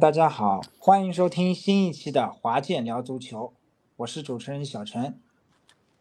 [0.00, 3.54] 大家好，欢迎收听新一期的华健聊足球，
[3.98, 5.20] 我是主持人小陈。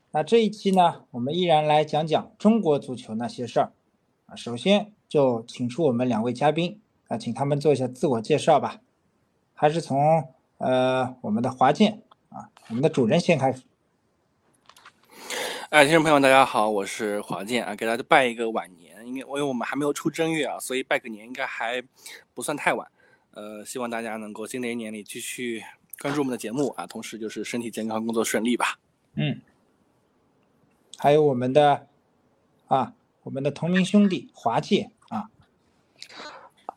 [0.10, 3.72] 那这一期呢，我们依然来讲讲中国足球那些事儿
[4.26, 4.36] 啊。
[4.36, 8.80] 首先就请出我们两位嘉宾啊，请他们做一下自我介绍吧。
[9.54, 13.62] 还是从呃我们的华健啊，我们的主人先开始。
[15.70, 21.84] 哎，听众朋友，大家好，我是华健啊，给大家拜一个晚年，因为因为我们还没有出正月啊，所以拜个年应该还
[22.34, 22.88] 不算太晚。
[23.36, 25.64] 呃，希望大家能够新的一年里继续
[26.00, 28.80] 关注我们的节目啊，同时就是身体健康，工作顺利吧。
[29.16, 29.42] 嗯，
[31.00, 31.88] 还有我们的
[32.68, 32.94] 啊，
[33.24, 35.32] 我们的同名兄弟华界啊。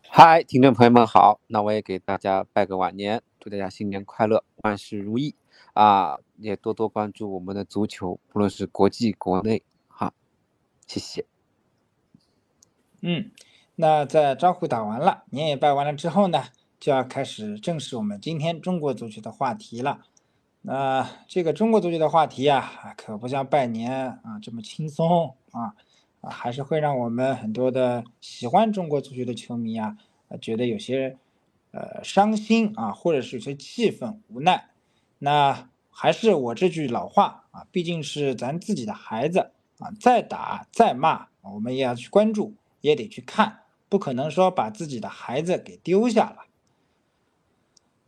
[0.09, 5.35] 嗨，听众朋友们好，那我也给大家拜个晚年，祝大家新年快乐，万事如意
[5.75, 6.19] 啊！
[6.39, 10.15] 也多多关注我们的足球，不论是国际国内，好，
[10.87, 11.27] 谢谢。
[13.03, 13.31] 嗯。
[13.79, 16.45] 那在招呼打完了，年也拜完了之后呢，
[16.81, 20.01] 就要开始正式我们今天中国足球的话题了。
[20.63, 25.75] 那这个中国足球的话题啊，可不像拜年啊这么轻松啊，
[26.23, 29.99] 啊还是会让我们很多的喜欢中国足球的球迷啊，
[30.41, 31.19] 觉得有些
[31.73, 34.71] 呃伤心啊，或者是有些气愤无奈。
[35.19, 43.59] 那还是我这句老话啊，毕竟是咱自己的孩子啊，再打再骂，我们也要去关注，也得去看。
[43.89, 46.47] 不可能说把自己的孩子给丢下了。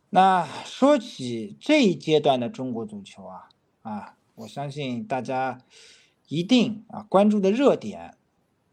[0.09, 3.49] 那说起这一阶段的中国足球啊
[3.83, 5.61] 啊，我相信大家
[6.27, 8.17] 一定啊关注的热点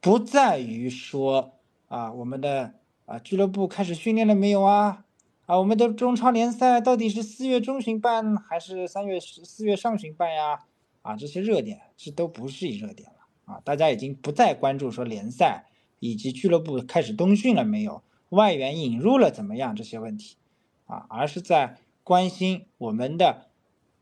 [0.00, 1.52] 不在于说
[1.88, 5.04] 啊我们的啊俱乐部开始训练了没有啊
[5.44, 10.64] 啊我们的中超联赛到底是四月中旬办还是三月十四月上旬办呀？
[11.02, 15.66] 啊这些热点这都不是热点了啊，大家已经不再关注说联赛。
[15.98, 18.02] 以及俱乐部开始冬训了没有？
[18.30, 19.76] 外援引入了怎么样？
[19.76, 20.36] 这些问题，
[20.86, 23.46] 啊，而是在关心我们的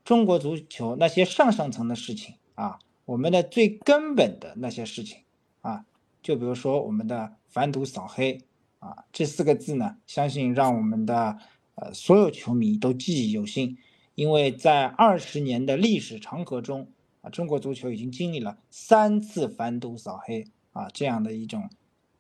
[0.02, 5.18] 中国足球那些上上层的事情啊，我们的最根本的那些事情
[5.60, 5.84] 啊，
[6.22, 8.40] 就比如说我们的反赌扫黑
[8.78, 11.38] 啊，这四个字呢，相信让我们的
[11.74, 13.76] 呃所有球迷都记忆犹新，
[14.14, 16.88] 因为在二十年的历史长河中
[17.20, 21.68] 啊，中国足球已经经历了三次反赌扫黑啊这样的一种。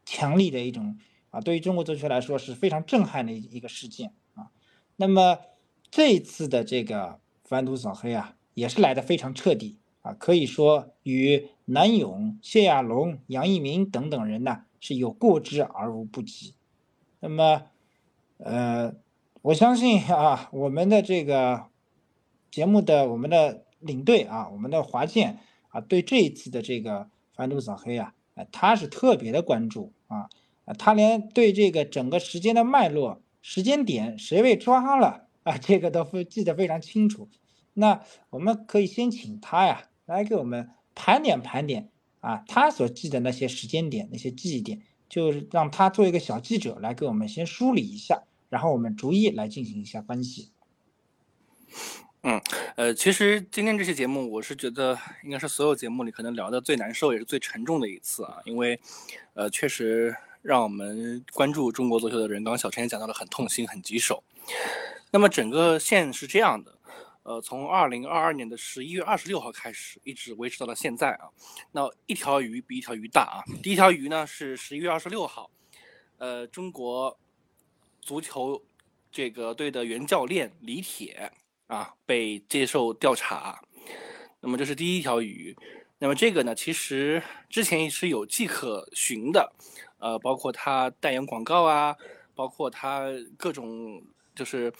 [0.04, 0.98] 强力的一种
[1.30, 4.50] 啊，对于中国足球来说是非常震撼的一一个事件啊。
[4.96, 5.38] 那么
[5.90, 16.54] 这一次的这个反赌扫黑啊，也是来的非常彻底啊，可以说与南勇、谢亚龙、杨一鸣等等人呢是有过之而无不及。
[17.20, 17.62] 那么，
[18.36, 18.94] 呃，
[19.40, 21.68] 我相信啊，我们的这个
[22.50, 25.38] 节目的我们的领队啊，我们的华健
[25.68, 28.14] 啊，对这一次的这个反赌扫黑啊。
[28.34, 30.28] 啊，他是特别的关注啊，
[30.78, 37.28] 他连对这个整个时间的脉络、时间点谁被抓了啊，这个都记得非常清楚。
[37.72, 50.52] 那我们可以先请他呀，来给我们盘点盘点啊，他所记的那些时间点、那些记忆点，就是让他做一个小记者来给我们先梳理一下，然后我们逐一来进行一下分析。
[52.26, 52.40] 嗯，
[52.76, 58.80] 呃，其实今天这期节目，我是觉得应该是所有节目里可能聊的最难受也是最沉重的一次啊，因为，
[59.34, 64.24] 呃，确实让我们关注中国足球的人，刚刚小陈也讲到了，很痛心，很棘手。
[65.10, 66.78] 那么整个线是这样的，
[67.24, 71.28] 呃，从二零二二年的十一月二十六号开始，一直维持到了现在啊。
[71.72, 73.44] 那一条鱼比一条鱼大啊。
[73.62, 75.50] 第一条鱼呢是十一月二十六号，
[76.16, 77.18] 呃，中国
[78.00, 78.62] 足球
[79.12, 81.30] 这个队的原教练李铁。
[81.66, 83.60] 啊，被接受调查，
[84.40, 85.56] 那么这是第一条鱼。
[85.98, 89.52] 那么这个呢，其实之前也是有迹可循的，
[89.98, 91.96] 呃，包括他代言广告啊，
[92.34, 93.06] 包括他
[93.38, 94.02] 各种
[94.34, 94.70] 就是，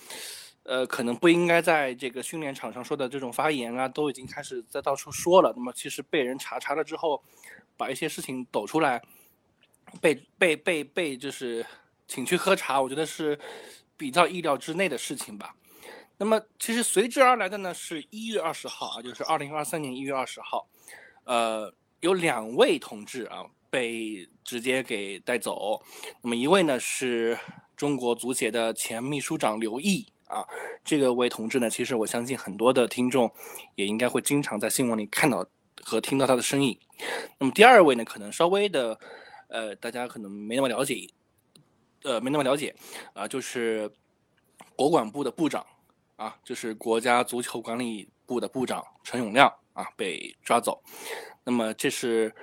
[0.64, 5.54] 呃，可能不应该在这个训练场上说的这种发言啊，都已经开始在到处说了。
[5.56, 7.22] 那么其实被人查查了之后，
[7.76, 9.00] 把一些事情抖出来，
[10.02, 11.64] 被被被被就是
[12.06, 13.38] 请去喝茶，我觉得是
[13.96, 15.54] 比较意料之内的事情吧。
[16.16, 20.64] 那么，其实随之而来的呢，是一月二十号啊，就是二零二三年一月二十号，
[21.24, 25.82] 呃，有两位同志啊被直接给带走。
[26.22, 27.36] 那么一位呢是
[27.76, 30.46] 中国足协的前秘书长刘毅啊，
[30.84, 33.28] 这个位同志呢，其实我相信很多的听众
[33.74, 35.44] 也应该会经常在新闻里看到
[35.82, 36.78] 和听到他的身影。
[37.38, 38.96] 那么第二位呢，可能稍微的，
[39.48, 41.08] 呃，大家可能没那么了解，
[42.04, 42.72] 呃，没那么了解
[43.14, 43.90] 啊，就是
[44.76, 45.66] 国管部的部长。
[46.16, 50.82] 啊，就是国家足球管理部的部长陈永亮啊被抓走，
[51.44, 52.34] 那么这是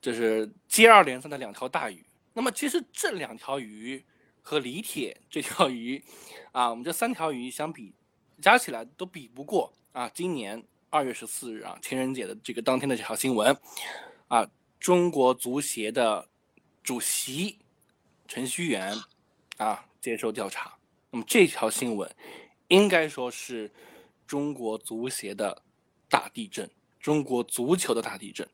[0.00, 2.04] 这是接二连三的两条大鱼。
[2.32, 4.04] 那么其实这两条鱼
[4.42, 6.02] 和李铁 这条鱼，
[6.52, 7.94] 啊，我们这三条鱼相比，
[8.40, 10.10] 加起来都比不过啊。
[10.12, 13.56] 今年二月十四日啊，情人节的这个当天的这条新闻，
[14.28, 14.48] 啊，
[14.80, 16.28] 中国足协的
[16.82, 17.58] 主席
[18.26, 18.92] 陈戌源
[19.58, 20.76] 啊接受调查。
[21.10, 22.10] 那么这条新闻，
[22.74, 23.70] 应该说是
[24.26, 25.62] 中国足协的
[26.08, 26.68] 大地震，
[26.98, 28.48] 中国足球的大地震。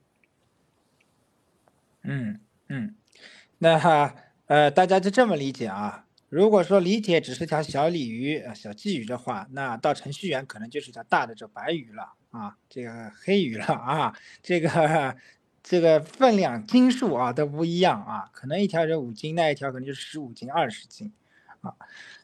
[2.03, 2.39] 嗯
[2.69, 2.95] 嗯，
[3.59, 4.15] 那哈
[4.47, 6.05] 呃，大家就这么理解啊？
[6.29, 15.17] 如果说李铁只是条小鲤鱼、小鲫鱼的话，那到程序员可能就是条大的这白鱼了啊，这个黑鱼了啊，这个
[15.63, 21.13] 这个分量斤数啊都不一样啊，可能一条是五斤，那一条可能就是十五斤、二十斤
[21.63, 21.75] 啊，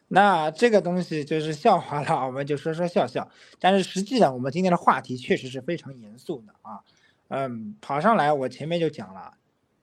[0.07, 3.29] 那这个东西就是笑话了，我们就说说笑笑。
[3.59, 6.81] 但是实际上，我们今天的话题确实是非常严肃的啊。
[7.29, 9.33] 嗯，跑上来，我前面就讲了。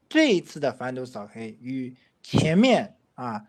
[0.08, 3.44] 这一次的反赌扫黑与前面啊，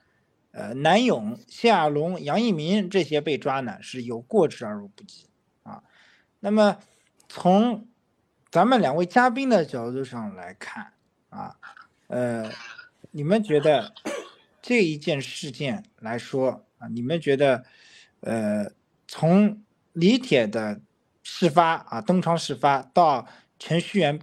[0.51, 5.27] 呃，南勇、谢亚龙、杨一鸣这些被抓呢是有过之而无不及
[5.63, 5.83] 啊。
[6.39, 6.77] 那么
[7.29, 7.87] 从
[8.49, 10.91] 咱们两位嘉宾的角度上来看
[11.29, 11.55] 啊，
[12.07, 12.51] 呃，
[13.11, 13.93] 你们觉得
[14.61, 17.63] 这一件事件来说你们觉得
[18.21, 18.71] 呃，
[19.07, 19.61] 从
[19.93, 20.81] 李铁的
[21.23, 23.27] 事发啊，东窗事发到
[23.59, 24.19] 程序员。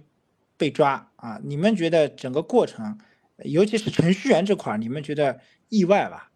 [0.55, 1.41] 被抓啊！
[1.43, 2.97] 你们觉得整个过程，
[3.39, 6.31] 尤其是程序员这块，你们觉得意外吧？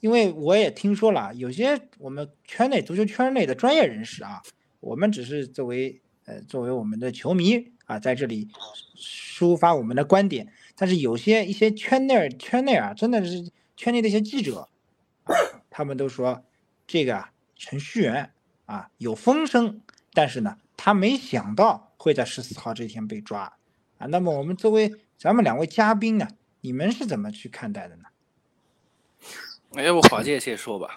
[0.00, 4.42] 因为我也听说了，有些我们圈内足球圈内的专业人士啊，
[4.80, 8.48] 我们只是作为呃作为我们的球迷啊，在这里
[8.96, 10.50] 抒发我们的观点。
[10.74, 14.68] 但是有些一些圈内圈内啊，真的是圈内的一些记者，
[15.78, 16.42] 他们都说
[16.88, 18.32] 这个啊程序员
[18.66, 19.80] 啊有风声，
[20.12, 23.56] 但是呢，他没想到会在十四号这天被抓。
[23.98, 26.26] 啊，那么我们作为咱们两位嘉宾呢，
[26.62, 28.06] 你们是怎么去看待的呢？
[29.80, 30.96] 要不华姐先说吧。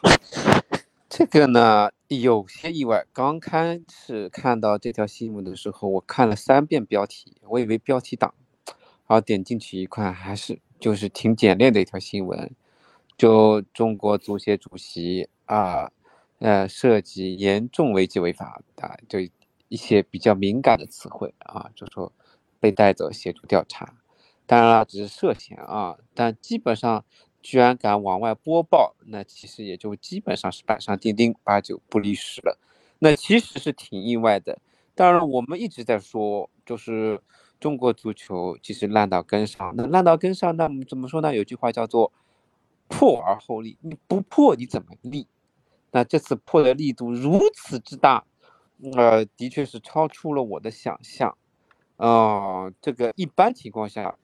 [1.07, 3.05] 这个呢有些意外。
[3.13, 8.33] 刚开始看到这条新闻的时候，我看了三遍标题，我以为标题党，
[8.65, 8.75] 然
[9.09, 12.51] 后点进去一看，还是就是挺简练的一条新闻，
[13.21, 15.91] 就中国足协主席啊，
[16.39, 19.19] 呃，涉及严重违纪违法啊，就
[19.67, 22.11] 一些比较敏感的词汇啊，就说。
[22.59, 23.95] 被带走协助调查，
[24.45, 27.03] 当然了，只是涉嫌啊，但基本上
[27.41, 32.59] 居然敢往外播报，那其实也就基本上是板上钉钉，八九不离十了。
[32.99, 34.59] 那其实是挺意外的。
[34.93, 37.19] 当然，我们一直在说，就是
[37.59, 41.35] 中国足球其实烂到根上，那烂到根上，那怎么说呢？
[41.35, 42.11] 有句话叫做
[42.91, 45.25] “破而后立”，你不破你怎么立？
[45.91, 48.23] 那这次破的力度如此之大，
[48.93, 51.35] 呃，的确是超出了我的想象。
[51.97, 54.17] 啊，这个一般情况下，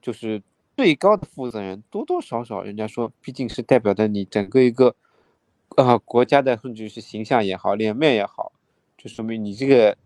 [0.00, 0.42] 就是
[0.76, 4.94] 最高的负责人多多少少，人家说毕竟是代表着你整个一个
[5.76, 8.52] 啊国家的，甚至是形象也好，脸面也好，
[8.98, 9.96] 就说明你这个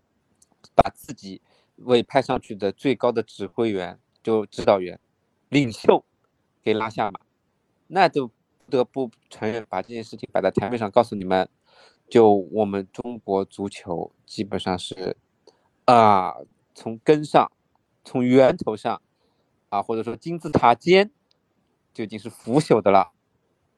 [0.75, 1.41] 把自己
[1.79, 5.01] 委派上去的最高的指挥员、就指导员、
[5.49, 6.05] 领袖
[6.63, 7.19] 给拉下马，
[7.89, 11.49] 那就不得不承认，把这件事情摆在台面上，告诉你们，
[12.09, 15.17] 就我们中国足球基本上是
[15.85, 16.35] 啊。
[16.79, 17.51] 从根上，
[18.05, 19.01] 从源头上，
[19.71, 21.11] 啊，或者说金字塔尖，
[21.95, 23.13] 就已经是腐朽的了。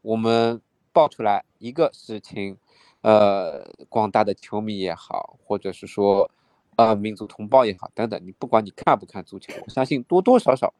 [0.02, 0.60] 我们
[0.92, 2.58] 爆出来一个事情，
[3.02, 6.28] 呃，广大的球迷也好，或者是说，
[6.74, 10.74] 呃，民族同胞也好，等等，你不管你看不看足球，我相信多多少少，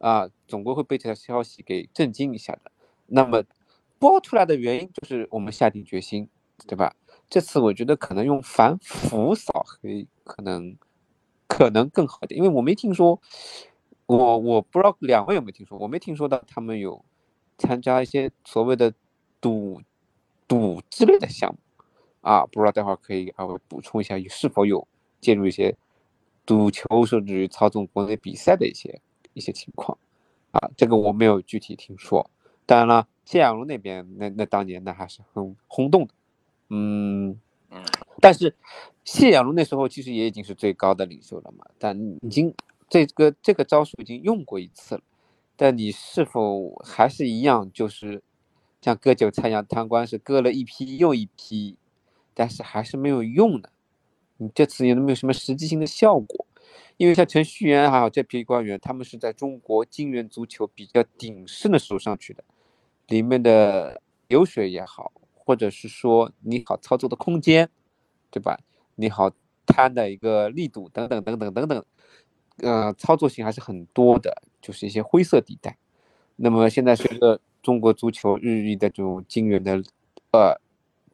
[0.00, 2.70] 啊，总归会被这条消息给震惊一下的。
[3.06, 3.42] 那么，
[3.98, 6.28] 爆出来的原因就是我们下定决心，
[6.66, 6.94] 对吧？
[7.30, 10.76] 这次我觉得可能用反腐扫黑，可能。
[11.52, 13.20] 可能更好点，因为我没听说，
[14.06, 17.04] 我我不知道两位有没有听说，我没听说到他们有
[17.58, 18.94] 参加一些所谓的
[19.40, 19.82] 赌
[20.46, 21.58] 赌之类的项目
[22.20, 24.86] 啊，不知道待会儿可以还会补充一下，是否有
[25.20, 25.76] 介入一些
[26.46, 29.00] 赌球甚至于操纵国内比赛的一些
[29.34, 29.96] 一些情况
[30.52, 32.30] 啊，这个我没有具体听说。
[32.66, 36.14] 当然了，谢亚龙那边那那当年那还是很轰动的，
[36.68, 37.38] 嗯。
[38.20, 38.54] 但是
[39.04, 42.52] 谢亚龙那时候其实也已经是最高的领袖了嘛，但已经
[42.88, 45.02] 这个这个招数已经用过一次了，
[45.56, 48.22] 但你是否还是一样，就是
[48.82, 51.76] 像割韭菜一样贪官，是割了一批又一批，
[52.34, 53.70] 但是还是没有用的。
[54.38, 56.46] 你这次有没有什么实际性的效果？
[56.96, 62.44] 因为像程序员还有这批官员，他们是在中国金元足球比较鼎盛的时候上去的，
[63.08, 65.12] 里面的流水也好。
[65.42, 67.68] 或者是说你好操作的空间，
[68.30, 68.56] 对吧？
[68.94, 69.28] 你好
[69.66, 71.84] 摊的一个力度等等等等等等，
[72.58, 75.76] 呃，操作性还是很多的，就是一些灰色地带。
[76.36, 79.82] 那么现在随着中国足球日益的这种惊人的
[80.30, 80.54] 呃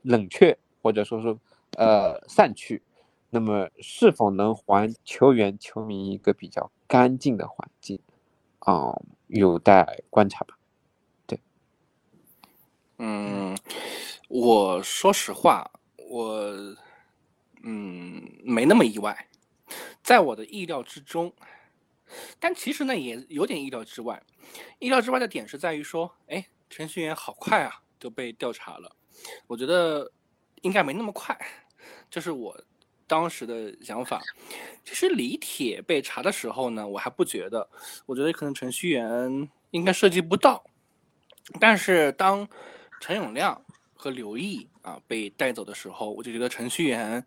[0.02, 1.34] 冷却或者说是
[1.78, 2.82] 呃散去，
[3.30, 8.00] 那么是否能还球员球迷一个比较干净的环境
[8.60, 10.56] 啊，有待观察吧。
[11.26, 11.40] 对，
[12.98, 13.56] 嗯，
[14.28, 15.70] 我说实话，
[16.08, 16.76] 我
[17.62, 19.28] 嗯没那么意外，
[20.02, 21.32] 在我的意料之中。
[22.38, 24.22] 但其实呢，也有点意料之外。
[24.78, 28.94] 意料之外的点是在于说，哎，程序员好快啊，就被调查了。
[29.48, 30.08] 我觉得
[30.62, 31.36] 应该没那么快，
[32.08, 32.56] 这是我
[33.06, 34.22] 当时的想法。
[34.84, 37.68] 其实李铁被查的时候呢，我还不觉得，
[38.06, 40.64] 我觉得可能程序员应该涉及不到。
[41.60, 42.48] 但是当
[43.00, 47.24] 陈永亮和刘毅啊被带走的时候，我就觉得程序员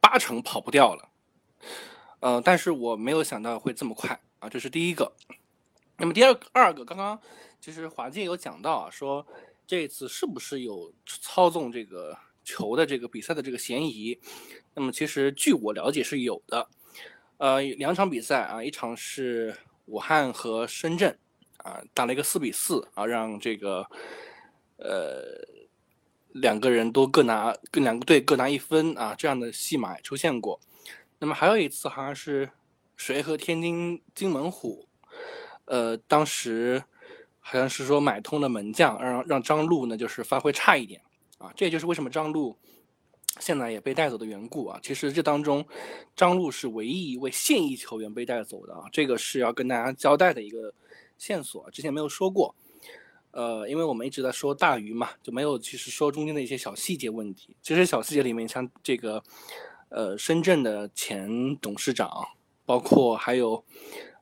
[0.00, 1.08] 八成跑不掉了。
[2.20, 5.12] 呃，但是我没有想到会这么快啊，这是第一个。
[5.98, 7.20] 那么第二二个，刚刚
[7.60, 9.26] 其实华健有讲到啊，说
[9.66, 14.18] 这次是不是有操纵这个球的这个比赛的这个嫌疑？
[14.74, 16.68] 那么其实据我了解是有的。
[17.38, 19.56] 呃，两场比赛啊，一场是
[19.86, 21.18] 武汉和深圳
[21.56, 23.84] 啊，打了一个四比四啊，让这个
[24.76, 25.24] 呃
[26.34, 30.60] 两个人都各拿各两个队各拿一分啊，这样的戏码出现过。
[31.18, 32.48] 那么还有一次好像是
[32.96, 34.88] 谁和天津津门虎，
[35.64, 36.84] 呃，当时
[37.40, 41.00] 好像是说买通了门将，让让张璐呢就是发挥差一点
[41.42, 42.56] 啊，这也就是为什么张路
[43.40, 44.78] 现在也被带走的缘故啊。
[44.82, 45.66] 其实这当中，
[46.14, 50.72] 张路是唯一一位现役球员被带走的啊，这个是要跟大家交代的一个
[51.18, 52.54] 线索，之前没有说过。
[53.32, 57.56] 呃，因为我们一直在说大鱼嘛，就没有其实说中间的一些小细节问题。
[57.60, 59.22] 其实小细节里面像这个。
[59.94, 62.26] 呃，深圳的前董事长，
[62.64, 63.62] 包括还有，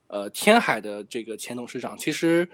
[0.08, 2.50] 呃，天海的这个前董事长，其实，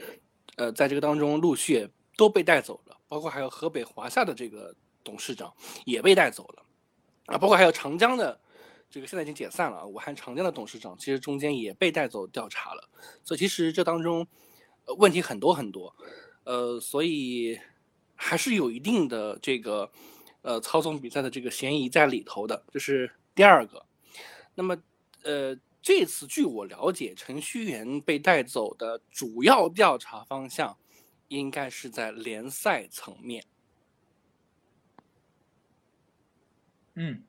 [0.56, 5.52] 呃，在这个当中陆续都被带走，包括还有河北华夏的这个董事长
[5.84, 6.62] 也被带走了，
[7.26, 8.40] 啊，包括还有长江的
[8.90, 12.88] 这个现在已经解散了，武汉长江的董事长，其实中间也被带走调查了，
[13.24, 14.26] 所以其实这当中
[14.98, 15.94] 问题很多很多，
[16.44, 17.58] 呃，所以
[18.14, 19.90] 还是有一定的这个。
[20.42, 23.84] 呃，操纵比赛的这个嫌疑在里头的，这是第二个。
[24.54, 24.76] 那么，
[25.24, 30.78] 呃，这次据我了解，程序员被带走的主要调查方向，
[31.28, 33.44] 应该是在联赛层面。
[36.94, 37.22] 嗯，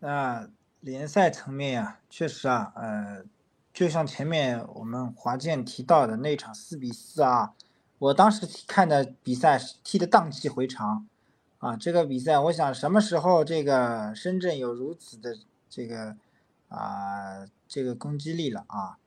[0.00, 3.24] 那联赛层面呀，确实啊，呃，
[3.72, 7.54] 就像前面我们华健提到的那场四比四啊，
[7.98, 11.08] 我当时看的比赛踢的荡气回肠。
[11.58, 15.38] 啊，这个比赛，我想什么时候这个深圳有如此的
[15.70, 16.14] 这个
[16.68, 18.98] 啊这个攻击力了啊？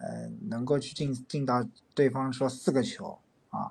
[0.00, 1.64] 呃，能够去进进到
[1.94, 3.18] 对方说四个球
[3.50, 3.70] 啊？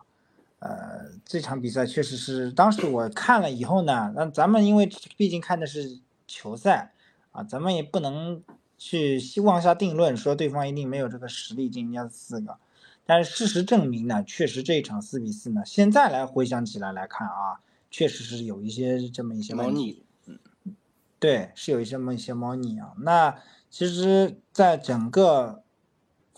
[0.59, 6.93] 呃，这场比赛确实是当时我看了以后呢，那咱们因为毕竟看的是球赛
[7.31, 8.43] 啊，咱们也不能
[8.77, 12.57] 去妄下定论说对方一定没有这个实力进人家四个。
[13.05, 17.59] 但是事实证明呢，确实这一场四比四呢，现在来回想起来来看啊。
[17.91, 20.38] 确实是有一些这么一些猫腻，嗯，
[21.17, 22.93] 对，是有一些这么一些猫腻啊。
[23.00, 23.36] 那
[23.67, 25.63] 其实，在整个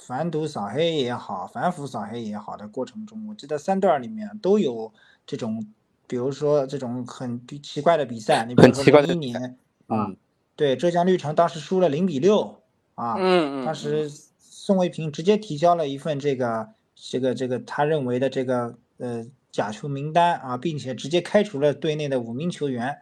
[0.06, 4.92] 反赌扫黑也好，反腐扫黑也好的过程中，我记得三段里面都有
[5.26, 5.66] 这种，
[6.08, 8.46] 比如说这种很奇怪的比赛。
[8.46, 10.12] 你比如说一年啊，
[10.56, 12.62] 对，浙江绿城当时输了零比六
[12.96, 19.26] 啊，嗯嗯，当时宋卫平直接提交了一份这个这个这个他认为的这个呃。
[19.52, 23.00] 假球名单啊，并且直接开除了队内的五名球员，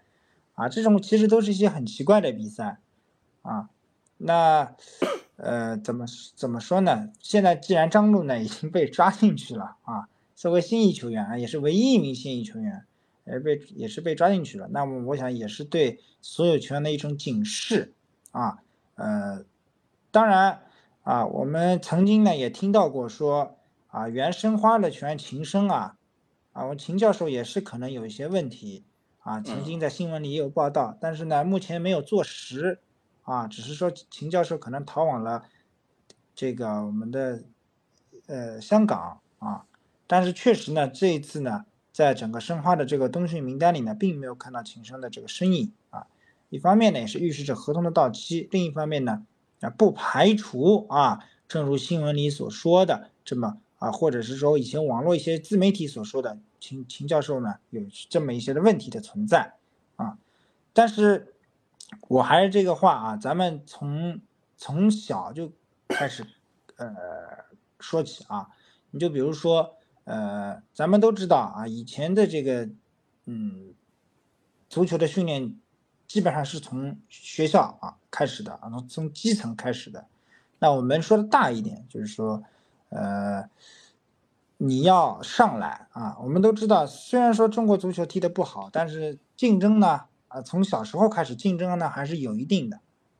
[0.55, 2.79] 啊，这种其实都是一些很奇怪的比赛，
[3.43, 3.69] 啊，
[4.17, 4.75] 那
[5.41, 6.05] 呃怎么
[6.35, 7.09] 怎么说呢？
[7.19, 12.85] 现在既然张路呢已经被抓进去了啊，作为新一球员啊，也是唯一一名新役球员，
[13.25, 17.93] 也被也是被抓进去了，那么我想也是对所有球员的一种警示
[18.31, 18.59] 啊，
[18.95, 19.43] 呃，
[20.11, 20.61] 当然
[21.03, 25.95] 啊，我们曾经呢也听到过说啊，原申花的球员秦升啊。
[26.51, 28.83] 啊，我秦教授也是可能有一些问题
[29.19, 32.79] 啊，曾经在新闻里也有报道，但是呢，目前没有坐实
[33.29, 35.43] 啊，只是说秦教授可能逃往了
[36.33, 37.43] 这个我们的
[38.25, 39.65] 呃香港啊，
[40.07, 46.07] 但是确实呢，这一次呢，在整个申花的这个冬训名单里呢，并没有看到秦升的这个身影啊，
[46.49, 49.23] 一方面呢，也是预示着合同的到期，另一方面呢，
[49.61, 56.39] 啊，不排除啊，正如新闻里所说的这么啊，或者是说以前网络一些自媒体所说的。
[56.59, 59.53] 秦秦教授呢，有这么一些的问题的存在
[59.95, 60.17] 啊，
[60.73, 61.33] 但是
[62.07, 64.19] 我还是这个话啊，咱们从
[64.57, 65.51] 从小就
[65.87, 66.25] 开始
[66.77, 66.87] 呃
[67.79, 68.47] 说起啊，
[68.91, 72.67] 你就比如说呃，咱们都知道啊，以前的这个，
[73.25, 73.73] 嗯，
[74.67, 75.55] 足球的训练
[76.07, 80.07] 基本上是从学校啊开始的啊，从从基层开始的。
[80.57, 82.43] 那我们说的大一点，就是说，
[82.89, 83.49] 呃，
[84.57, 92.79] 你要上来啊，我们都知道，虽然说中国足球踢得不好，但是竞争呢，啊，从小时候开始竞争呢还是有一定的，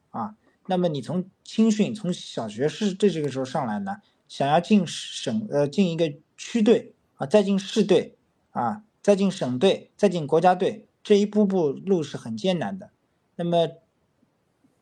[0.10, 0.36] 啊，
[0.66, 3.98] 那么你从青训，从小学是这这个时候上来呢，
[4.28, 6.12] 想要进省呃进一个。
[6.42, 8.16] 区队啊，再进市队
[8.52, 12.92] 啊，再进省队，再进国家队，这一步步路是很艰难的。
[13.36, 13.68] 那么，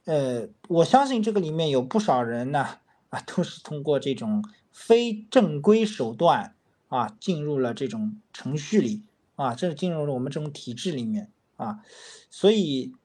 [0.06, 2.78] 呃，我相信这个里面有不少人呢，
[3.10, 6.54] 啊，都是通过这种非正规手段
[6.90, 9.02] 啊，进入了这种程序里
[9.34, 11.84] 啊，这进入了我们这种体制里面啊。
[12.32, 12.96] 所以，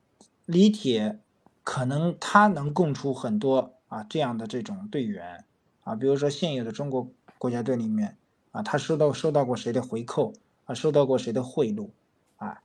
[0.47, 1.21] 李铁
[1.63, 5.45] 可能他能供出很多啊这样的这种队员
[5.83, 8.17] 啊，比如说现有的中国国家队里面。
[8.53, 10.35] 啊，他收到收到过谁的回扣
[10.67, 10.75] 啊？
[10.75, 11.89] 收到过谁的贿赂
[12.37, 12.63] 啊？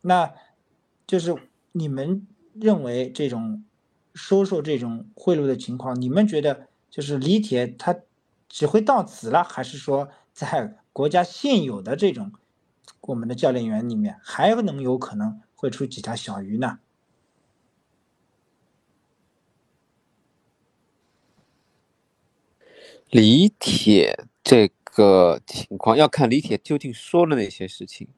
[0.00, 0.32] 那，
[1.06, 1.36] 就是
[1.72, 3.62] 你们认为这种
[4.14, 7.94] 收受这种贿赂的情况，你们觉得就是李铁他
[8.48, 12.32] 只会到此了，还是说在国家现有的这种
[13.00, 16.80] 我们的教练员里面，还能有可能会出几条小鱼呢？
[23.10, 24.26] 李铁。
[24.42, 28.08] 这个情况要看李铁究竟说了哪些事情，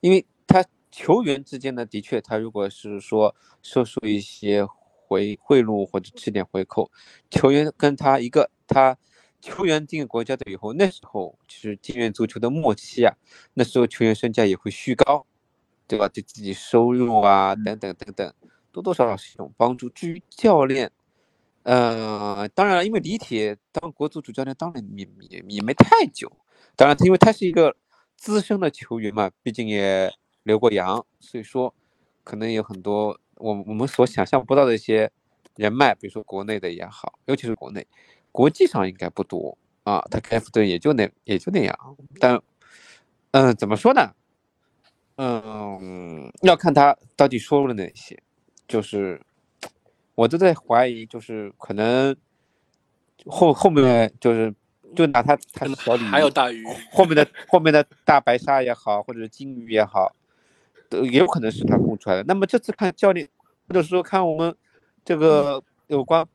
[0.00, 6.90] 因为他球员之间呢，的确，他如果是说收受一些回贿赂或者吃点回扣，
[7.30, 8.98] 球员跟他一个，他
[9.40, 13.14] 球员进国家队以后，那时候就是进院足球的末期啊，
[13.54, 15.26] 那时候球员身价也会虚高，
[15.86, 16.08] 对吧？
[16.08, 18.34] 对自己收入啊等等等等，
[18.72, 19.88] 多多少少是一种帮助。
[19.88, 20.90] 至于教练。
[21.64, 26.32] 呃，当然了，因为李铁当国足主教练当然也也也没太久，
[26.74, 27.76] 当然他因为他是一个
[28.16, 30.10] 资深的球员嘛，毕竟也
[30.44, 31.74] 留过洋，所以说
[32.24, 35.10] 可能有很多我我们所想象不到的一些
[35.56, 37.86] 人脉，比如说国内的也好，尤其是国内，
[38.38, 42.40] 国际上应该不多啊，他开副队也就那也就那样，但
[43.32, 44.14] 嗯，怎么说呢？
[45.16, 48.22] 嗯，要看他到底说了哪些，
[48.68, 49.20] 就是。
[50.14, 52.14] 我都在怀疑，就是可能
[53.26, 54.54] 后后面就是
[54.96, 60.12] 就拿他他小李还有大鱼后面的后面的大白鲨也好，或者是金鱼也好，
[60.88, 62.24] 都也有可能是他供出来的。
[62.24, 63.28] 那么这次看教练，
[63.68, 64.54] 或者说看我们
[65.04, 66.26] 这个有关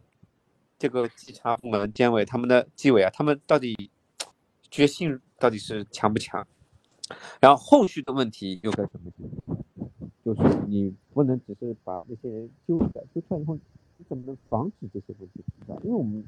[0.84, 3.90] 这个稽查部门监委他们的纪委啊，他们到底
[4.70, 6.46] 决心到底是强不强？
[7.40, 9.56] 然后后续的问题又该怎么解决？
[10.26, 13.58] 就是你不能只是把那些人揪出来，揪出来以后，
[13.96, 15.84] 你怎么能防止这些问题存在？
[15.86, 16.26] 因为我们，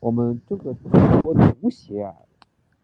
[0.00, 2.14] 我们这个中国足协啊，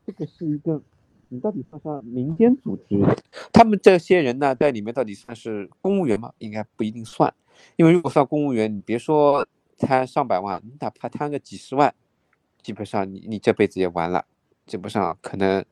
[0.07, 0.83] 这个是一个，
[1.31, 3.03] 你到底算上民间组织，
[3.51, 6.35] 他们这些人呢，在里面到底算是公务员吗？
[6.37, 7.33] 应该不一定算，
[7.77, 11.95] 因为如果算公务员，你别说贪上百万，你哪怕贪个几十万，
[12.62, 14.25] 基本上你你这辈子也完了，
[14.67, 15.64] 基本上可能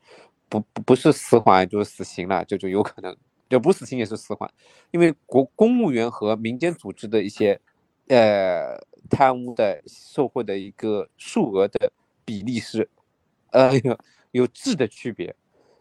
[0.49, 3.17] 不不不是死缓就是死刑了，就就有可能。
[3.49, 4.53] 就不死刑也是死缓，
[4.91, 7.61] 因为国公务员和民间组织的一些，
[8.09, 8.77] 呃，
[9.09, 11.93] 贪污的受贿的一个数额的
[12.25, 12.91] 比例是，
[13.53, 13.97] 呃，有
[14.33, 15.33] 有质的区别，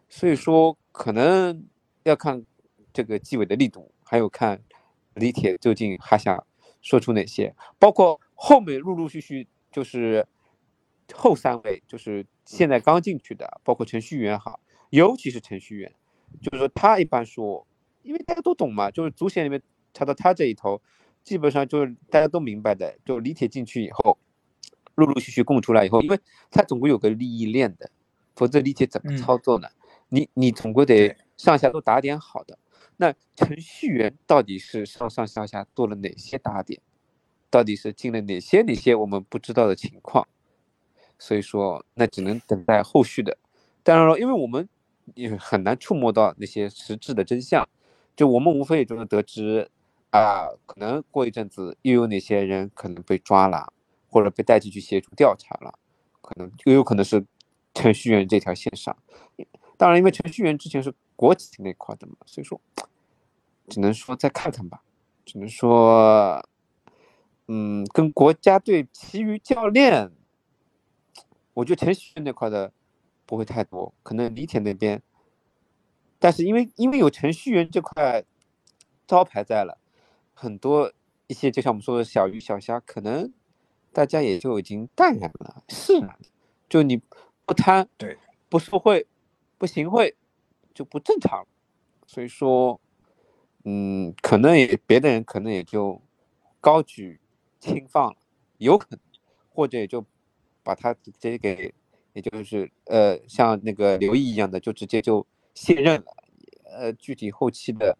[0.08, 1.66] 所以说可能
[2.04, 2.40] 要看
[2.92, 4.62] 这个纪委的力度，还有看
[5.14, 6.46] 李铁究竟还想
[6.86, 10.24] 说出哪些，包括后面陆陆续续就是
[11.12, 15.92] 后三位，就是现在刚进去的，包括程序员哈，尤其是程序员。
[16.40, 17.66] 就是说，他一般说，
[18.04, 19.60] 因为大家都懂嘛，就是足协里面
[19.92, 20.80] 查到他这一头，
[21.24, 22.96] 基本上就是大家都明白的。
[23.04, 24.16] 就李铁进去以后，
[24.94, 26.20] 陆陆续续供出来以后，因为
[26.52, 27.90] 他总归有个利益链的，
[28.36, 29.66] 否则李铁怎么操作呢？
[30.10, 32.56] 你你总归得上下都打点好的。
[32.96, 36.80] 那程序员到底是上上下下做了哪些打点？
[37.50, 40.26] 到底是进了哪些哪些我们不知道的情况？
[41.18, 43.38] 所以说，那只能等待后续的。
[43.82, 44.68] 当然了，因为我们。
[45.14, 47.64] 也很难触摸到那些实质的真相，
[48.16, 49.70] 就我们无非也就能得知，
[50.10, 53.72] 啊，可能过一阵子又有哪些人可能被抓了，
[54.08, 55.78] 或者被带进去协助调查了，
[56.20, 57.24] 可能又有可能是
[57.72, 58.96] 程序员这条线上。
[59.76, 62.60] 当然，因为程序员之前是国企那块的嘛，所以说
[63.68, 64.82] 只能说再看看吧，
[65.24, 66.46] 只能说，
[67.48, 70.12] 嗯，跟国家队其余教练，
[71.54, 72.72] 我觉得程序员那块的。
[73.28, 75.02] 不会太多，可能李铁那边，
[76.20, 78.22] 但是因为因为有程序员这块
[79.04, 79.78] 招牌在了，
[80.32, 80.92] 很多
[81.26, 83.32] 一些就像我们说的小鱼小虾，可能
[83.92, 86.16] 大家也就已经淡然了，释然。
[86.68, 87.02] 就你
[87.44, 88.16] 不贪，对，
[88.48, 89.08] 不受贿、
[89.58, 90.14] 不行贿
[90.76, 91.46] 就不正常了。
[92.06, 92.78] 所以说，
[93.64, 96.00] 嗯，可能也别的人可能也就
[96.60, 97.18] 高举
[97.58, 98.16] 轻放了，
[98.58, 99.00] 有可能，
[99.48, 100.04] 或者也就
[100.62, 101.74] 把他直接给，
[102.12, 106.06] 也就是呃，像那个刘毅一样的，就直接就卸任了。
[106.64, 107.96] 呃，具体后期的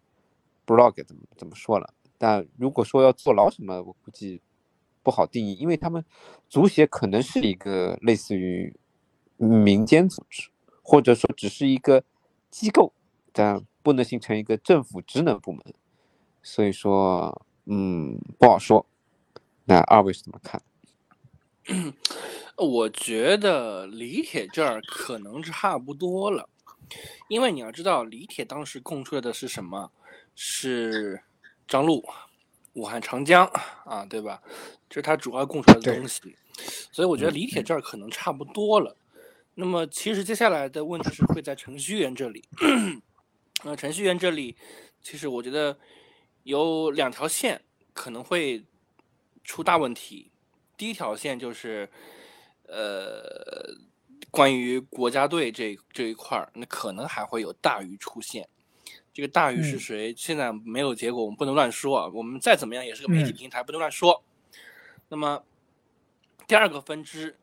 [0.63, 1.93] 不知道该怎么怎么说了。
[2.17, 4.41] 但如果说要坐牢什么，我估计
[5.01, 6.03] 不好定义，因为他们
[6.47, 8.73] 足协可能是一个类似于
[9.37, 10.49] 民间组织，
[10.81, 12.03] 或者说只是一个
[12.49, 12.93] 机构，
[13.31, 13.65] 但。
[13.83, 15.63] 不能形成一个政府职能部门，
[16.43, 18.85] 所以说，嗯，不好说。
[19.63, 20.61] 那二位是怎么看？
[22.57, 26.49] 我觉得李铁这儿可能差不多了，
[27.29, 29.89] 因为你要知道，李铁当时供出来的是什么？
[30.35, 31.23] 是
[31.65, 32.03] 张路、
[32.73, 33.49] 武汉长江
[33.85, 34.43] 啊，对吧？
[34.89, 36.35] 这是他主要供出来的东西。
[36.91, 38.97] 所以我觉得李铁这儿可能差不多了。
[39.59, 42.47] 那么，其实接下来的问题是会在程序员这里。
[43.63, 44.55] 那程序员这里，
[45.01, 45.75] 其实我觉得
[46.43, 47.59] 有两条线
[47.91, 48.63] 可能会
[49.43, 50.31] 出大问题。
[50.77, 51.89] 第一条线就是，
[52.67, 53.75] 呃，
[54.29, 58.47] 关于国家队这这一块儿，那可能还会有大鱼出现。
[59.11, 60.13] 这个大鱼是谁？
[60.15, 62.07] 现在没有结果，我们不能乱说啊。
[62.13, 64.23] 我们再怎么样也是个媒体平台，不能乱说。
[65.09, 65.43] 那么
[66.45, 67.35] 第二个分支，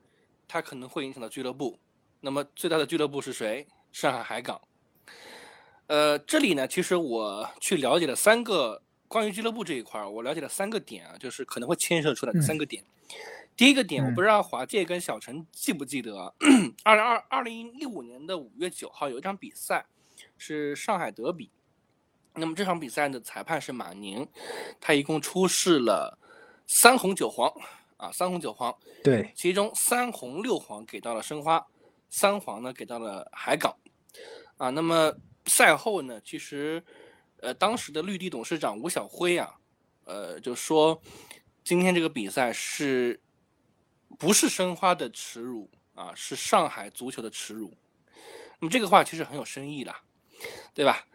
[0.46, 1.76] 它可能会影响到俱乐部。
[2.24, 3.66] 那么最大的俱乐部是谁？
[3.92, 4.58] 上海海港。
[5.88, 12.82] 呃，这里呢，其实我去了解了三个关于俱乐部这一块儿，我了解了三个点啊，就是可能会牵涉出来的三个点。
[13.54, 16.34] 第一个点，我不知道华界跟小陈记不记得，
[16.82, 19.84] 二零二二零一五年的五月九号有一场比赛
[20.38, 21.50] 是上海德比，
[22.32, 24.26] 那么这场比赛的裁判是马宁，
[24.80, 26.18] 他一共出示了
[26.66, 27.52] 三红九黄
[27.98, 31.64] 啊，三红九黄，对，其中三红六黄给到了申花，
[32.08, 33.76] 三黄呢给到了海港，
[34.56, 35.14] 啊，那么。
[35.46, 36.82] 赛后呢，其实，
[37.42, 39.54] 呃，当时的绿地董事长吴晓辉啊，
[40.04, 40.98] 呃，就说
[41.62, 43.20] 今天这个比赛是
[44.18, 46.14] 不是申花的耻辱啊？
[46.14, 47.76] 是上海足球的耻辱。
[48.58, 49.94] 那么这个话其实很有深意的，
[50.72, 51.06] 对吧？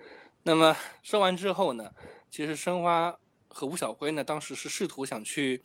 [0.43, 1.91] 那么说完之后呢，
[2.29, 5.63] 其实申花和吴晓辉呢，当时是试图想去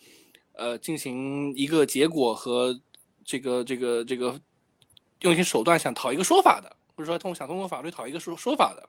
[0.55, 2.81] 呃进行一个结果和
[3.27, 4.41] 这个这个这个
[5.25, 6.77] 用一些手段想讨一个说法的。
[6.97, 8.89] 不是说通想通过法律讨一个说说法的，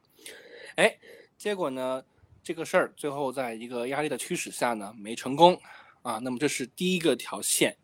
[0.75, 0.95] 哎，
[1.35, 2.05] 结果呢，
[2.43, 5.59] 这个事儿最后在一个压力的驱使下呢，没成功
[6.03, 6.19] 啊。
[6.19, 7.75] 那么这是第一个条线。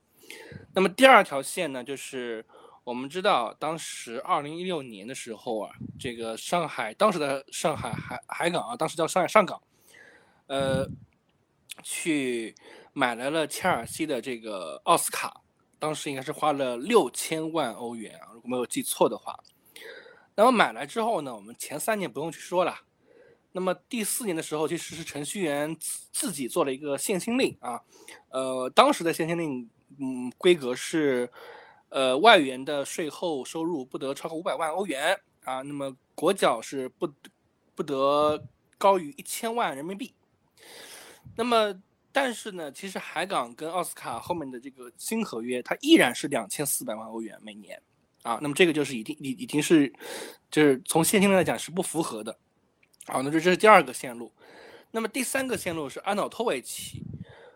[0.76, 2.46] 那么第二条线呢，就是
[2.84, 9.60] 我们知道当时二零一六年的时候啊，这个上海当时的上海海海港啊，当时叫上海上港，
[10.46, 10.88] 呃，
[11.82, 12.54] 去
[12.94, 15.42] 买来了切尔西的这个奥斯卡，
[15.82, 19.36] 当时应该是花了六千万欧元啊，如果没有记错的话。
[20.36, 22.82] 那么买来之后呢，我们前三年不用去说了。
[23.52, 27.82] 那么第四年的时候，其实是程序员自自己做了一个限薪令啊。
[28.30, 29.68] 呃，当时的限薪令，
[30.00, 31.28] 嗯，规格是，
[31.90, 35.64] 呃，外援的税后收入不得超过五百万欧元啊。
[35.64, 37.12] 那么国脚是不
[37.74, 40.14] 不得高于一千万人民币。
[41.36, 41.74] 那么，
[42.14, 47.82] 但是呢，其实海港跟奥斯卡后面的这个新合约，它依然是两千四百万欧元每年。
[48.24, 49.92] 啊，那么这个就是已经已已经是，
[50.52, 52.38] 就是从现金来讲是不符合的。
[53.08, 54.32] 好，那这这是第二个线路。
[54.92, 57.02] 那么第三个线路是安瑙托维奇。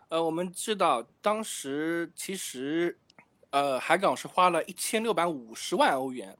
[0.08, 2.98] 呃，我们知道当时其实，
[3.50, 6.36] 呃，海港是花了一千六百五十万欧元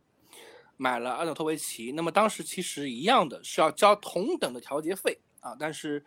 [0.77, 1.93] 买了安瑙托维奇。
[1.93, 6.05] 那么当时其实一样的是要交同等的调节费啊，但是，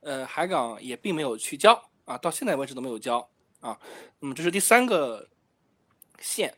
[0.00, 1.72] 呃，海港也并没有去交
[2.04, 3.18] 啊，到现在为止都没有交
[3.60, 3.78] 啊。
[4.20, 5.28] 那么这是第三个
[6.20, 6.54] 线。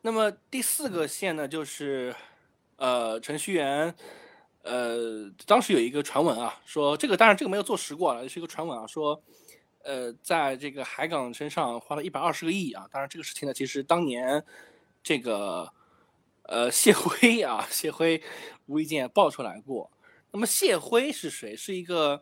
[0.00, 2.12] 那么第四个线呢，就是，
[2.76, 3.94] 呃，程序员，
[4.62, 9.22] 呃，当时有一个传闻啊，说这个当然这个没有坐实过了，是一个传闻啊，说，
[9.84, 14.44] 呃，在这个海港身上花了一百二十个亿啊，当然这个事情呢，其实当年
[15.04, 15.72] 这个，
[16.42, 18.20] 呃，谢辉啊，谢辉
[18.66, 19.88] 无意间爆出来过。
[20.32, 21.54] 那么谢辉是谁？
[21.54, 22.20] 是一个，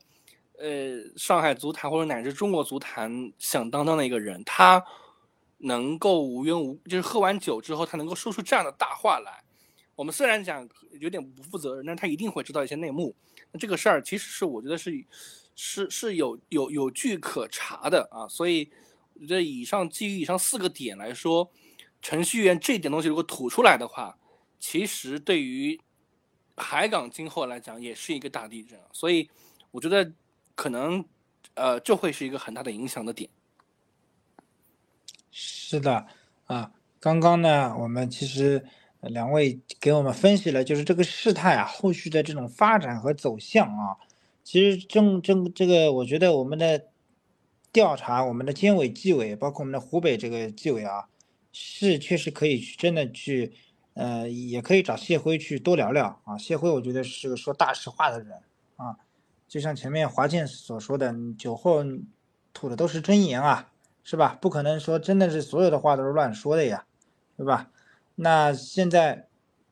[0.61, 4.85] 呃，上海足坛或者乃至中国足坛响当当的一个人，他。
[5.63, 9.45] 能够无缘无就是喝完酒之后，他能够说出这样的大话来。
[9.95, 10.67] 我们虽然讲
[10.99, 13.15] 有点不负责任，但他一定会知道一些内幕。
[13.53, 15.05] 那这个事儿其实是我觉得是
[15.55, 18.27] 是是有有有据可查的啊。
[18.27, 18.71] 所以
[19.13, 21.53] 我觉得以上基于以上四个点来说，
[22.01, 24.17] 程序员这点东西如果吐出来的话，
[24.59, 25.79] 其实对于
[26.57, 28.81] 海港今后来讲也是一个大地震。
[28.93, 29.29] 所以
[29.71, 30.11] 我觉得
[30.61, 31.03] 可能
[31.55, 33.31] 呃就会是一个很大的影响的点。
[35.31, 36.07] 是的，
[36.45, 36.71] 啊，
[37.01, 38.63] 刚刚呢，我们其实
[39.01, 43.97] 两位给我们分析了，就是这个事态啊，后续的这种发展和走向啊，
[44.45, 46.89] 其实正正这个，我觉得我们的
[47.73, 51.09] 调查，我们的监委、纪委，包括我们的湖北这个纪委啊，
[51.53, 53.55] 是确实可以去真的去，
[53.95, 56.37] 呃，也可以找谢辉去多聊聊啊。
[56.37, 58.43] 谢辉，我觉得是个说大实话的人
[58.77, 58.99] 啊，
[59.51, 61.85] 就像前面华健所说的，酒后
[62.53, 63.73] 吐的都是真言啊，
[64.05, 64.39] 是吧？
[64.41, 66.85] 不可能说真的是所有的话都是乱说的呀，
[67.37, 67.69] 对吧？
[68.15, 69.27] 那现在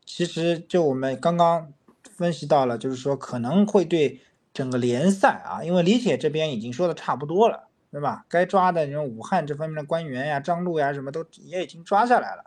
[0.04, 1.72] 其实就我们刚刚
[2.10, 4.20] 分析到了，就是说可能会对
[4.52, 8.26] 整个联赛啊，因为李铁这边已经说的差不多了，对吧？
[8.28, 12.42] 该抓的那种武汉这方面的官员呀、张路呀什么都也已经抓下来了。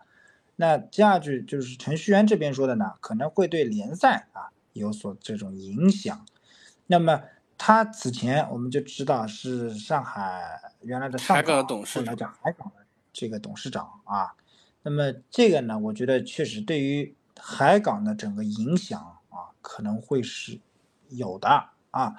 [0.58, 6.26] 那接下去就是程序员这边说的呢，可能会对联赛啊有所这种影响。
[6.92, 7.22] 那么
[7.58, 14.36] 他此前我们就知道是上海原来的上海港董事长，海港的这个董事长啊。
[14.84, 19.00] 那么这个呢，我觉得确实对于海港的整个影响
[19.30, 20.60] 啊，可能会是
[21.08, 22.16] 有的啊。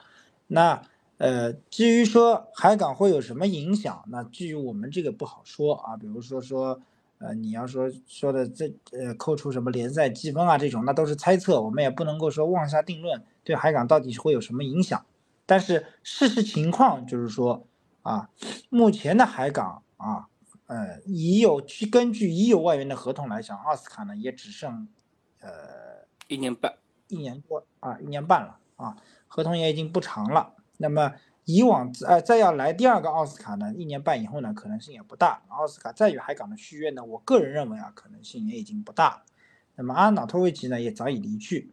[0.47, 0.83] 那
[1.19, 5.99] 呃，至于说海港会有什么影响，那至于我们这个不好说啊。
[5.99, 6.81] 比如说说
[7.23, 15.07] 呃，你要说说的这呃，扣除什么联赛积分啊这种，那都是猜测，我们也不能够说妄下定论，对海港到底是会有什么影响。
[15.47, 17.67] 但是事实情况就是说
[18.03, 18.29] 啊，
[18.69, 20.27] 目前的海港啊。
[20.67, 24.89] 呃，已有去根据已有外援的合同来讲，奥斯卡呢也只剩，
[25.41, 25.51] 呃，
[26.29, 26.73] 一年半，
[27.09, 30.55] 一年多啊，一年半了啊，合同也已经不长了。
[30.79, 31.13] 那么
[31.45, 35.43] 以往呃再要来第二个奥斯卡呢，一年半以后呢，可能性也不大。
[35.49, 39.23] 奥斯卡再与海港的续约呢，我个人认为啊，可能性也已经不大。
[39.75, 41.73] 那么阿瑙托维奇呢，也早已离去。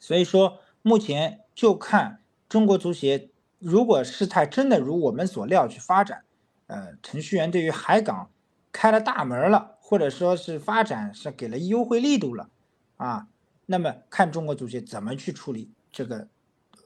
[0.00, 6.24] 所以说，目前就看中国足协，如果事态真的如我们所料去发展。
[6.66, 8.28] 呃，程序员对于海港
[8.72, 12.50] 开了大门了，或者说是发展是给了优惠力度了，
[12.96, 13.28] 啊，
[13.66, 16.26] 那么看中国足协怎么去处理这个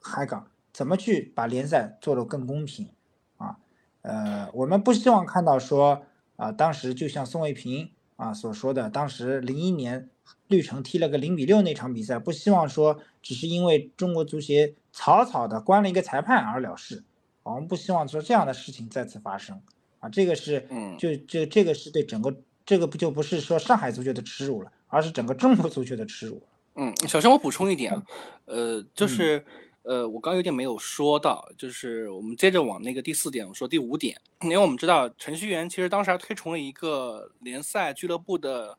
[0.03, 0.50] 海港，
[0.81, 2.89] 怎么去把联赛做得更公平，
[3.37, 3.59] 啊，
[4.01, 10.09] 呃，我们不希望看到说啊，当时就像宋卫平啊所说的，当时零一年
[10.47, 17.05] 绿城踢了个零比六那场比赛，不希望说只是因为中国足协草草的关了一个裁判而了事。
[17.43, 19.61] 我们不希望说这样的事情再次发生，
[19.99, 26.43] 啊，这个是，嗯，就这这个是对整个这个不就不是说上海足球的耻辱了，而是整个中国足球的耻辱。
[26.77, 28.03] 嗯，首先我补充一点啊，
[28.47, 29.45] 呃，就是，
[29.83, 38.77] 呃，我刚有点没有说到，就是我们接着往那个第四点，我说第五点，因为我们知道程序员其实当时还推崇了一个联赛俱乐部的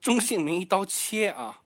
[0.00, 1.60] 中性名一刀切啊。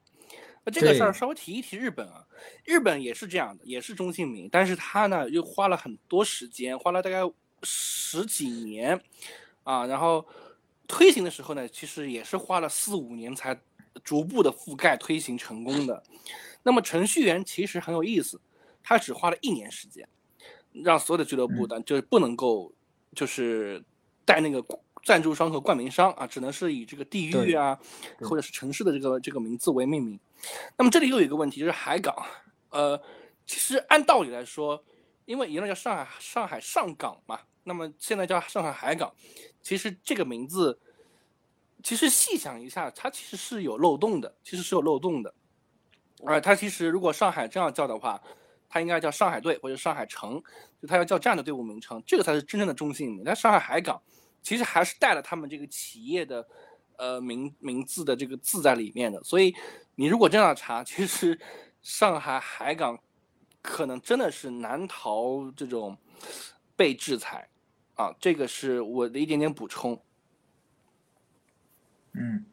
[0.63, 2.25] 那这个事儿稍微提一提日本啊，
[2.65, 7.21] 日本也是这样的，也是中性名，但是他呢又花了很多时间，花了大概
[7.63, 9.01] 十几年，
[9.65, 10.25] 啊，然后
[10.87, 13.59] 推行的时候呢，其实也是花了四五年才
[14.05, 16.03] 逐步的覆盖推行成功的。
[16.63, 18.39] 那么程序员其实很有意思，
[18.83, 20.09] 他只花了一年时间，
[20.73, 22.73] 让所有的俱乐部的就是不能够
[23.15, 23.85] 就是
[24.25, 24.65] 带那个。
[25.03, 27.81] 赞助商和冠名商啊，只能是以这个地域啊，
[28.21, 30.21] 或者是城市的这个这个名字为命名。
[30.77, 32.15] 那么这里又有一个问题，就是海港。
[32.69, 33.01] 呃，
[33.47, 34.85] 其实按道理来说，
[35.25, 39.11] 因为原来叫上海上海上港嘛，那么现在叫上海海港，
[39.63, 40.79] 其实这个名字，
[41.83, 45.35] 其实细想一下，它其实是有漏洞的，其实是有漏洞的。
[46.27, 48.23] 而它其实如果上海这样叫的话，
[48.71, 50.43] 它应该叫上海队或者上海城，
[50.81, 53.23] 就它要叫这样的队伍名称，这个才是真正的中性名。
[53.23, 54.01] 但上海海港。
[54.43, 56.49] 其实还是带了他们这个企业的，
[56.97, 59.55] 呃名名字的这个字在里面的，所以
[59.97, 61.39] 你如果这样查，其实
[61.83, 62.99] 上海海港
[63.61, 65.95] 可能真的是难逃这种
[66.75, 67.51] 被制裁
[67.97, 70.03] 啊，这个是我的一点点补充。
[72.13, 72.47] 嗯，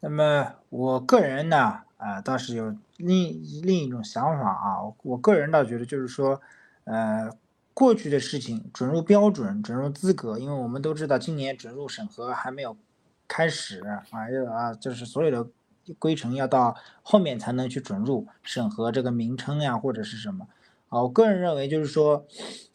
[0.00, 6.40] 那么我个人呢，啊倒是有另另一种想法啊，我个人倒觉得就是说，
[6.84, 7.30] 呃。
[7.74, 12.76] 过去的事情准入标准、准入资格，因为我们都知道今年准入审核还没有
[13.28, 14.02] 开始啊，
[14.50, 15.48] 啊，就是所有的
[15.96, 20.48] 规程要到后面才能去准入审核这个名称呀或者是什么
[20.88, 21.02] 啊。
[21.02, 22.26] 我个人认为就是说，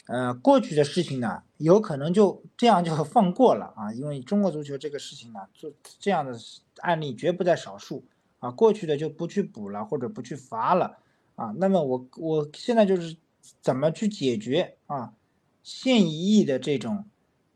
[0.06, 6.34] 呃，过去的事情呢，有可能就这样就放过了啊，因为中国足球这个事情呢，做这样的
[6.78, 8.06] 案例绝不在少数
[8.44, 8.52] 啊。
[8.52, 10.98] 过去的就不去补了或者不去罚了
[11.36, 11.54] 啊。
[11.58, 13.16] 那么我我现在就是。
[13.62, 15.16] 怎么去解决啊？
[15.64, 17.04] 现役的这种，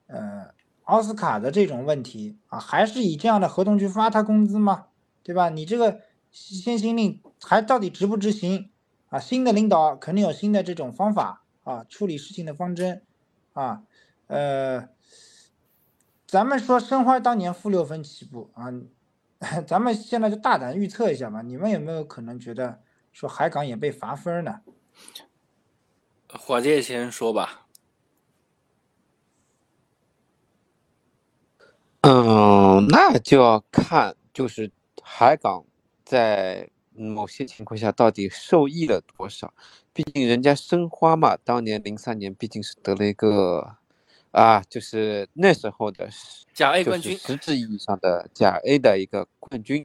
[0.07, 4.87] 呃，奥斯卡的这种问题啊，还是以这样的合同去发他工资吗？
[5.23, 5.47] 对吧？
[5.47, 8.69] 你这个先行令还到底执不执行
[9.07, 9.17] 啊？
[9.17, 13.01] 新的领导肯定有新的这种方法啊，处理事情的方针
[13.53, 13.83] 啊，
[14.27, 14.89] 呃，
[16.25, 18.73] 咱们说申花当年负六分起步啊，
[19.67, 24.61] 咱们现在就大胆预测一下吧，你们有没有可能觉得说海港也被罚分呢？
[26.27, 27.67] 火箭先说吧。
[32.01, 34.71] 嗯，那就要看，就是
[35.03, 35.65] 海港
[36.03, 39.53] 在某些情况下到底受益了多少。
[39.93, 43.77] 毕竟人家申花嘛，当年零三年毕竟是得了一个
[44.37, 46.07] 啊，就是那时候的
[46.53, 49.83] 甲 A 冠军，实质意义上的甲 A 的一个冠军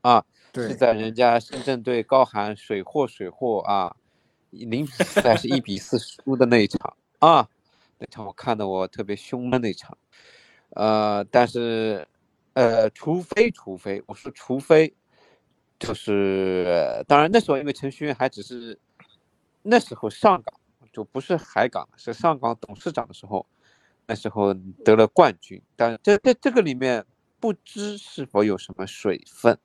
[0.00, 3.94] 啊，是在人家深圳队高喊水货水货啊，
[4.50, 7.48] 零比四还是一比四输的那一场啊，
[7.98, 9.96] 那场我看的我特别凶的那场。
[10.70, 12.04] 呃，但是，
[12.54, 14.92] 呃，除非除非我说除非，
[15.78, 18.76] 就是当然那时候因为程序员还只是
[19.62, 20.52] 那时候上岗，
[20.92, 23.46] 就不是海港，是上岗董事长的时候，
[24.06, 25.62] 那时候得了冠军。
[25.76, 27.04] 但这在这个里面
[27.40, 29.58] 不知是否有什么水分，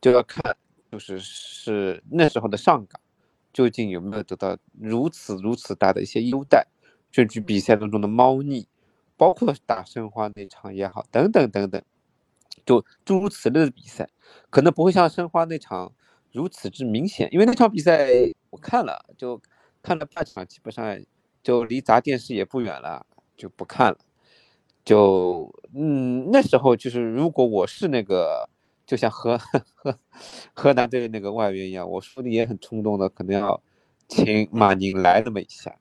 [0.00, 0.56] 就要看
[0.90, 3.00] 就是是那时候的上岗
[3.52, 6.66] 究竟有没有得到如此如此大的一些优待，
[7.10, 8.66] 甚至比赛当中的猫腻。
[9.16, 11.80] 包括打申花那场也好，等等等等，
[12.66, 14.10] 就诸如此类的比赛，
[14.50, 15.92] 可能不会像申花那场
[16.32, 18.08] 如此之明显，因为那场比赛
[18.50, 19.40] 我看了，就
[19.80, 21.00] 看了半场，基本上
[21.44, 23.98] 就离砸电视也不远了，就不看了。
[24.84, 28.48] 就嗯，那时候就是如果我是那个，
[28.86, 29.98] 就像河河
[30.52, 33.62] 河南队的那个外援一样，我说的也很冲动的，可能要
[34.08, 35.74] 请马宁来那么一下。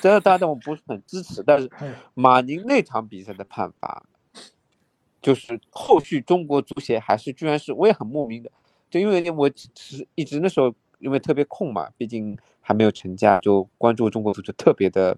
[0.00, 1.70] 这当然我不是很支持，但是
[2.14, 4.06] 马宁那场比赛的判罚，
[5.22, 8.50] 就是后续中国足协还是居然是我也很莫名的，
[8.90, 15.16] 就因为我是一直那时候因为特别空嘛，毕竟还没有成家，就关注中国足球特别的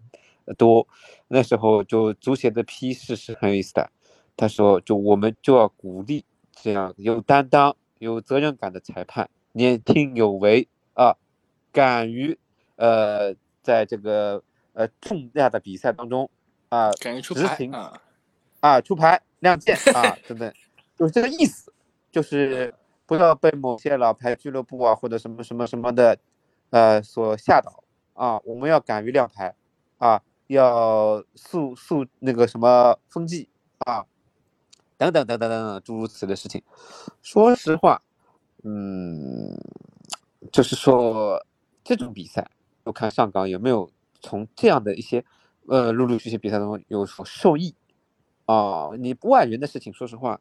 [0.54, 0.86] 多。
[1.28, 3.90] 那时候就足协的批示是很有意思的，
[4.36, 11.16] 他说就我们就要鼓励这样有担当、有责任感的裁判，年轻有为啊，
[11.72, 12.38] 敢于
[12.76, 13.34] 呃。
[13.60, 16.30] 在这个呃重大的比赛当中
[16.70, 17.70] 啊，执行
[18.60, 20.50] 啊出牌亮剑啊等等，
[20.96, 21.70] 就是这个意思，
[22.10, 22.72] 就是
[23.04, 26.16] 不要被某些老牌俱乐部啊或者什么什么什么的
[26.70, 27.84] 呃所吓倒
[28.14, 29.54] 啊，我们要敢于亮牌
[29.98, 34.04] 啊，要诉诉那个什么风纪啊
[34.98, 36.62] 等等等等等等诸如此的事情。
[37.22, 38.02] 说实话，
[38.64, 39.56] 嗯，
[40.50, 41.46] 就是说
[41.84, 42.50] 这种比赛。
[42.84, 45.22] 我看上港有没有从这样的一些，
[45.66, 47.74] 呃，陆陆续续比赛中有所受益，
[48.46, 50.40] 啊，你不外援的事情，说实话，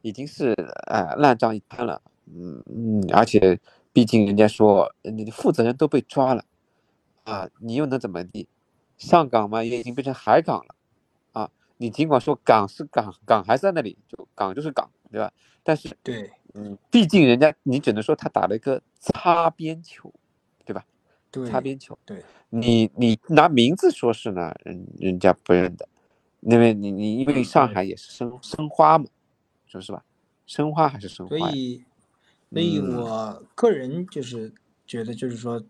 [0.00, 0.54] 已经是
[0.86, 3.60] 哎烂账一摊了，嗯嗯，而且
[3.92, 6.46] 毕竟人家说你的负责人都被抓了，
[7.24, 8.48] 啊，你又能怎么地？
[9.06, 10.74] 上港嘛也已经变成海港了，
[11.32, 15.32] 啊，你尽管说港是港，港还在那里，就港就是港，对吧？
[15.62, 20.12] 但是对，嗯，毕竟人家你只能说他打了一个擦边球。
[20.64, 20.86] 对吧？
[21.32, 25.88] 对擦边球，对你，你拿名字说是呢，人人家不认得，
[26.40, 29.06] 因为你你因为上海也是申申花嘛，
[29.66, 30.04] 说是吧？
[30.46, 31.36] 申花还是申花？
[31.36, 31.84] 所以，
[32.52, 34.54] 所以我个人就是
[34.86, 35.60] 觉得，就是说，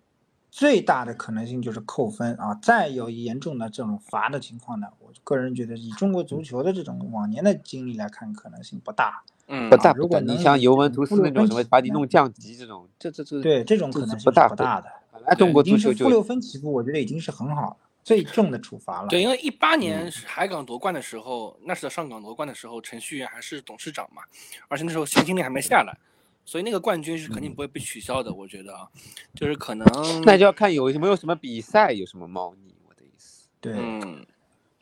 [0.52, 2.54] 最大的可能性就是扣分啊。
[2.62, 9.24] 再有严重的这种罚的情况呢，我个人觉得以中国足球的这种往年的经历来看，可能性不大。
[9.48, 9.92] 嗯，不大。
[9.94, 14.88] 如果你像尤文图斯那种什么把你弄降级这种，这这这对这种可能性不大不大的。
[15.26, 19.08] 来中国足球就负六分起步，我觉得已经是很好了，最重的处罚了。
[19.08, 24.22] 对，因为一八年海港夺冠的时候，那时候上港夺冠的时候，程序员还是董事长嘛，
[24.68, 25.96] 而且那时候现金令还没下来，
[26.44, 28.32] 所以那个冠军是肯定不会被取消的。
[28.32, 28.88] 我觉得啊，
[29.34, 29.86] 就是可能
[30.24, 32.74] 那就要看有没有什么比赛有什么猫腻。
[32.86, 33.74] 我的意思，对，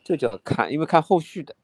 [0.03, 1.55] 这就要看，因为看后续的，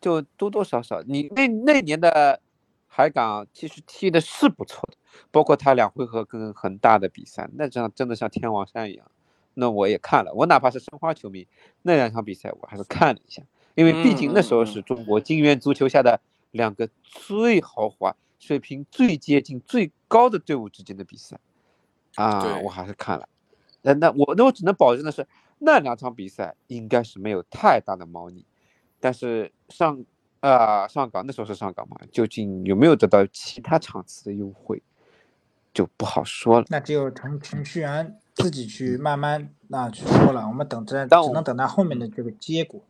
[0.00, 2.40] 就多多少少，你那那年的
[2.86, 4.96] 海港其实踢的是不错的。
[5.30, 9.10] 包括他两回合跟恒大的比赛，那这样真的像天王山一样。
[9.52, 11.46] 那我也看了，我哪怕是申花球迷，
[11.82, 13.42] 那两场比赛我还是看了一下，
[13.74, 16.18] 因为毕竟那时候是中国金元足球下的
[16.50, 21.38] 两个最豪华、水平最接近、最高的队伍之间的比赛
[22.16, 23.28] 啊，我还是看了。
[23.82, 25.24] 那那我那我只能保证的是，
[25.60, 28.44] 那两场比赛应该是没有太大的猫腻，
[28.98, 30.04] 但是上
[30.40, 34.82] 啊上港那时候是上港嘛，究竟有没有得到其他场次的优惠？
[35.72, 42.82] 就不好说了，那只有程程序员自己去慢慢那去说了，我们等着，只能等待后面的这个结果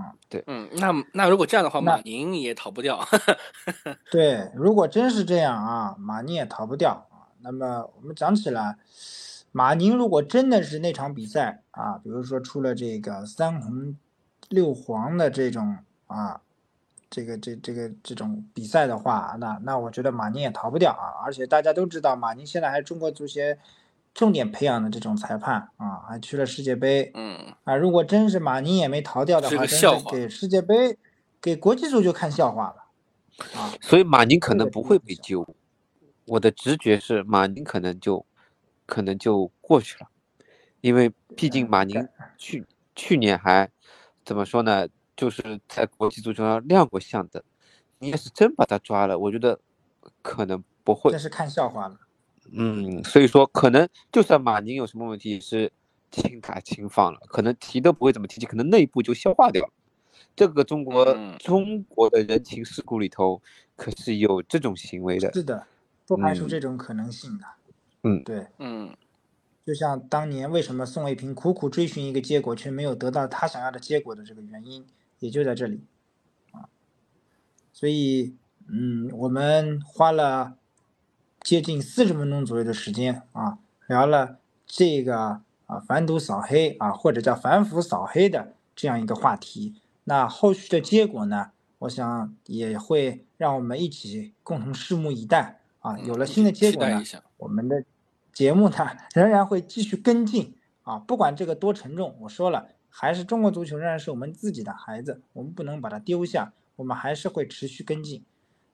[0.00, 0.14] 啊。
[0.28, 3.06] 对，嗯，那那如果这样的话，马宁也逃不掉。
[4.10, 7.28] 对，如果真是这样啊，马宁也逃不掉啊。
[7.40, 8.76] 那么我们讲起来，
[9.52, 13.96] 马宁如果真的是那场比赛啊，比如说出了这个三红
[14.48, 15.76] 六黄的这种
[16.06, 16.40] 啊
[17.08, 21.22] 这个这这个这种比赛的话，那那我觉得马宁也逃不掉啊。
[21.24, 23.58] 而且大家都知道，马宁现在还是中国足协
[24.12, 27.10] 重点培养的这种裁判啊，还去了世界杯。
[27.14, 30.98] 嗯啊，如果真是马宁也没逃掉的话，真是给世界杯、
[31.40, 33.72] 给国际足球看笑话了啊。
[33.80, 35.46] 所以马宁可能不会被揪。
[36.26, 38.24] 我的直觉是马宁可能就
[38.86, 40.08] 可能就过去了，
[40.80, 42.06] 因为毕竟马宁
[42.36, 43.70] 去去年还
[44.24, 44.88] 怎么说呢？
[45.16, 47.44] 就是在国际足球上亮过相的，
[47.98, 49.60] 你要是真把他抓了，我觉得
[50.22, 51.10] 可能不会。
[51.12, 51.98] 这是看笑话了。
[52.52, 55.70] 嗯，所以说可能就算马宁有什么问题，也是
[56.10, 59.72] 轻打轻放了，可能提都不会怎么提起，可能内部就消化掉了。
[60.36, 63.40] 这个中国中国的人情世故里头
[63.76, 65.32] 可是有这种行为的。
[65.32, 65.66] 是的，
[66.06, 67.44] 不排除这种可能性的。
[68.02, 68.94] 嗯，对，嗯。
[69.66, 74.84] 就像当年为什么宋卫平苦苦追寻一个结果，却没有得到他想要的结果的这个原因。
[75.18, 75.82] 也就在这里，
[76.52, 76.64] 啊，
[77.74, 78.34] 所以，
[78.68, 80.56] 嗯，我们花了
[81.42, 89.80] 接近四十分钟左右的时间啊，聊了这个啊反赌扫黑啊，或者叫反腐扫黑的这样一个话题。
[90.04, 95.98] 那后续的结果呢，我想也会让我们一起共同拭目以待啊。
[95.98, 97.02] 有了新的结果呢，
[97.38, 97.84] 我们的
[98.32, 98.76] 节目呢
[99.14, 102.68] 仍然会继续跟进啊，不管这个多沉重，我说了。
[102.92, 108.24] 还是中国足球仍然是我们自己的孩子，我们不能把它丢下，我们还是会持续跟进。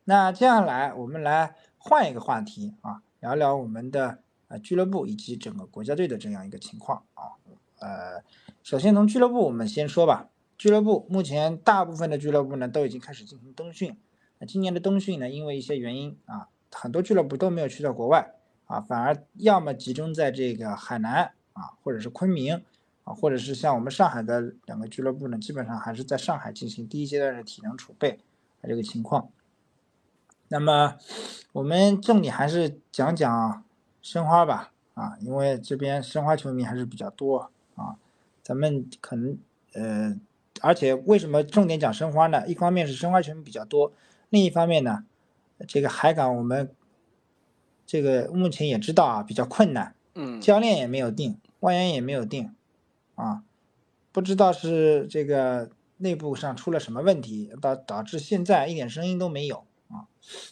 [0.04, 1.54] 那接下来我们来
[1.88, 4.18] 换一个话题啊，聊聊我们的
[4.48, 7.38] 呃俱乐部以及整个国家队的这样一个情况啊。
[7.78, 8.20] 呃，
[8.64, 10.28] 首先从俱乐部我们先说吧。
[10.58, 13.96] 俱乐部目前大部分的俱乐部呢都已经开始进行冬训。
[14.40, 18.34] 那今年的冬训呢，因为一些原因啊，很多俱乐部都没有去到国外
[18.64, 22.64] 啊，反而要么集中在这个海南啊，或者是昆明。
[23.04, 28.18] 啊，或者是像我们上海的两个俱乐部呢，基本上还是在上海进行第一阶段的体能储备
[28.60, 29.30] 啊这个情况。
[30.48, 30.96] 那么
[31.52, 33.64] 我们重点还是讲讲
[34.00, 37.96] 申花吧，啊，因为这边申花球迷还是比较多啊。
[38.42, 39.38] 咱们可能
[39.74, 40.18] 呃，
[40.60, 42.46] 而且为什么重点讲申花呢？
[42.46, 43.92] 一方面是申花球迷比较多，
[44.30, 45.04] 另一方面呢，
[45.66, 46.70] 这个海港我们
[47.84, 52.52] 这个目前也知道啊，比较困难，嗯，教练也没有定，外援也没有定。
[53.16, 53.42] 啊，
[54.12, 59.64] 不知道是这个内部上出了什么问题，导导致现在一点声音都没有啊。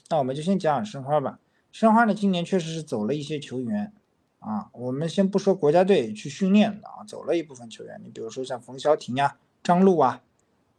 [0.09, 1.39] 那我们就先讲讲申花吧。
[1.73, 3.93] 申花呢，今年确实是走了一些球员
[4.39, 4.69] 啊。
[4.73, 8.01] 我们先不说国家队去训练的啊，走了一部分球员。
[8.05, 10.23] 你比如说像冯潇霆呀、张璐啊，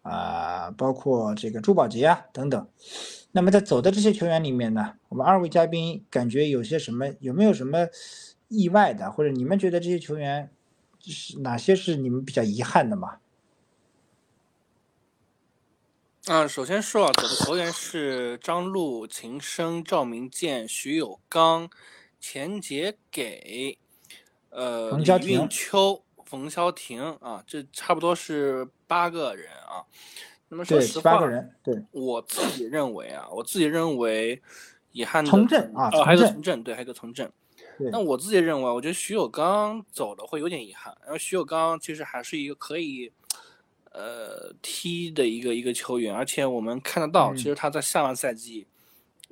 [0.01, 2.67] 啊，包括这个朱宝杰啊等等。
[3.31, 7.07] 那么在走的这些球员里面呢，我们二位嘉宾感觉有些什么？
[7.19, 7.87] 有没有什么
[8.47, 9.11] 意外的？
[9.11, 10.49] 或者你们觉得这些球员？
[11.07, 13.17] 是哪些是你们比较遗憾的吗？
[16.27, 21.69] 嗯，首先说啊，走的球员是张璐、秦升、赵明剑、徐有刚、
[22.19, 23.77] 钱杰给，
[24.49, 29.85] 呃，李运秋、冯潇霆啊，这差不多是八个人啊。
[30.49, 34.41] 那么说实话，八个人，对，我自己认为啊，我自己认为
[34.93, 37.31] 遗憾的从政啊，还有个从政，对，还有个从政。
[37.91, 40.97] 那我自己认为，我觉得徐有刚走的会有点遗憾。
[41.03, 43.11] 然后徐有刚其实还是一个可以，
[43.97, 48.67] 呃，踢的一个一个球员，而且我们看得到，其实他在下半赛季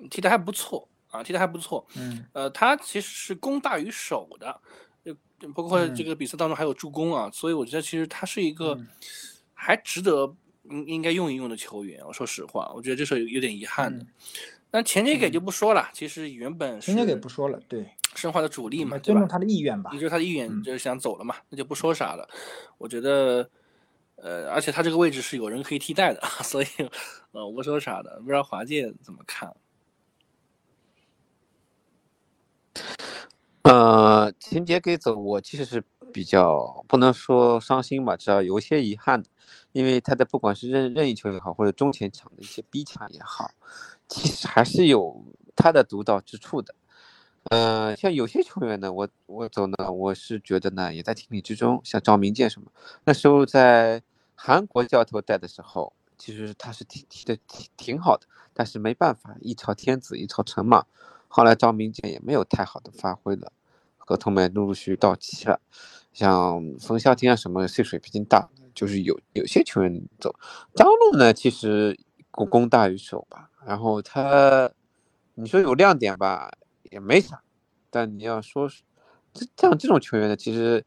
[0.09, 1.86] 踢的还不错啊，踢的还不错。
[1.97, 2.26] 嗯。
[2.32, 4.57] 呃，他其实是攻大于守的，
[5.03, 5.14] 就
[5.49, 8.80] 包括这个比赛当中还有助攻啊，所以我觉得其实他是一个
[9.53, 10.34] 还值得
[10.70, 12.01] 应应该用一用的球员。
[12.07, 14.05] 我说实话，我觉得这是有点遗憾的。
[14.72, 17.86] 那前杰给就不说了，其实原本钱杰给不说了，对。
[18.16, 19.89] 申花的主力嘛，尊重他的意愿吧。
[19.91, 22.30] 也就是他的意愿，就是想走了嘛，那就不说啥了。
[22.78, 23.49] 我觉得，
[24.24, 26.65] 呃，而且他这个位置是有人可以替代的， 所以，
[27.34, 28.17] 呃，我说啥的。
[28.21, 29.53] 不知道华界怎么看？
[33.63, 39.30] 呃，情节给走，我其实是比较不能说伤心吧，只要有些遗憾的，
[39.74, 43.51] 因为他的不管是任任意球也好，或者中前场的一些逼抢也好，
[44.07, 46.74] 其实还是有他的独到之处的。
[47.51, 51.82] 呃，像有些球员呢，我我走呢，我是觉得呢，也在情理之中。
[51.84, 52.71] 像赵明剑什么，
[53.03, 54.01] 那时候在
[54.46, 60.84] 韩国教头带的时候，其实他是踢踢的挺挺好的，但是没办法，一朝天子一朝臣嘛。
[61.30, 63.54] 后来张明剑也没有太好的发挥了，
[63.98, 65.62] 合同们陆陆续续到期了。
[66.12, 70.36] 像冯潇霆啊什么，岁数毕竟大，就是有有些球员走。
[70.76, 71.98] 张路呢，其实
[72.30, 74.70] 攻攻大于守吧，然后他，
[75.36, 76.52] 你说有亮点吧？
[76.91, 77.41] 也没啥，
[77.89, 78.70] 但你要说
[79.34, 80.86] 这像这种球员呢，其实，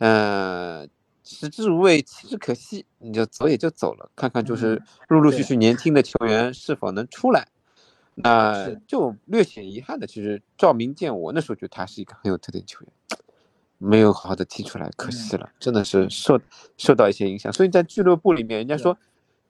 [0.00, 0.88] 嗯，
[1.36, 7.46] 食之无味，弃之可惜，你就走也就走了，看看就是陆陆续续年轻的球员是否能出来。
[8.16, 12.92] 那就略显遗憾的，其实赵明剑，我那时候觉得他是一个很有特点球员，
[13.78, 16.38] 没有好好的踢出来，可惜了，真的是受
[16.76, 17.50] 受到一些影响。
[17.52, 18.98] 所以在俱乐部里面，人家说，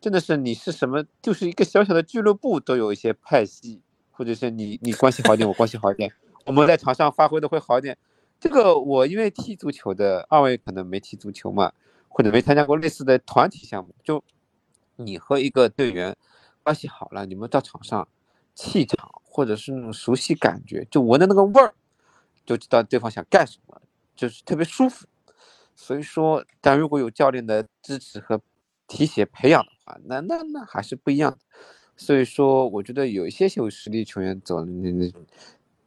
[0.01, 3.81] 真的是你是什么，就是一个小小的俱乐部都有一些派系，
[4.12, 6.12] 或者是你你关系好一点，我关系好一点，
[6.45, 7.97] 我们在场上发挥的会好一点。
[8.41, 11.72] 这个我因为踢足球的，二位可能没踢足球嘛，
[12.09, 14.24] 或者没参加过类似的团体项目，就
[14.97, 16.16] 你和一个队员
[16.62, 18.09] 关系好了，你们到场上。
[18.53, 21.72] 气场或者是那种熟悉感觉，就闻的那个味儿，
[22.45, 23.80] 就知道对方想干什么，
[24.14, 25.07] 就是特别舒服。
[25.74, 28.38] 所以说，但如果有教练的支持和
[28.86, 31.38] 提携培养的话，那那那还是不一样的。
[31.97, 34.62] 所以说，我觉得有一些有实力球员走，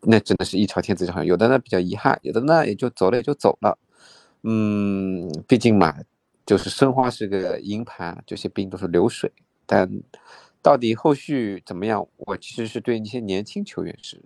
[0.03, 3.77] 那真的是一朝天子上，有的呢比较遗憾，有的呢也就走了也就走了。
[4.43, 5.95] 嗯，毕竟嘛，
[6.45, 9.31] 就是申花是个银盘，这些兵都是流水，
[9.65, 10.01] 但。
[10.63, 12.07] 到底后续怎么样？
[12.15, 14.17] 我其实是对那些年轻球员是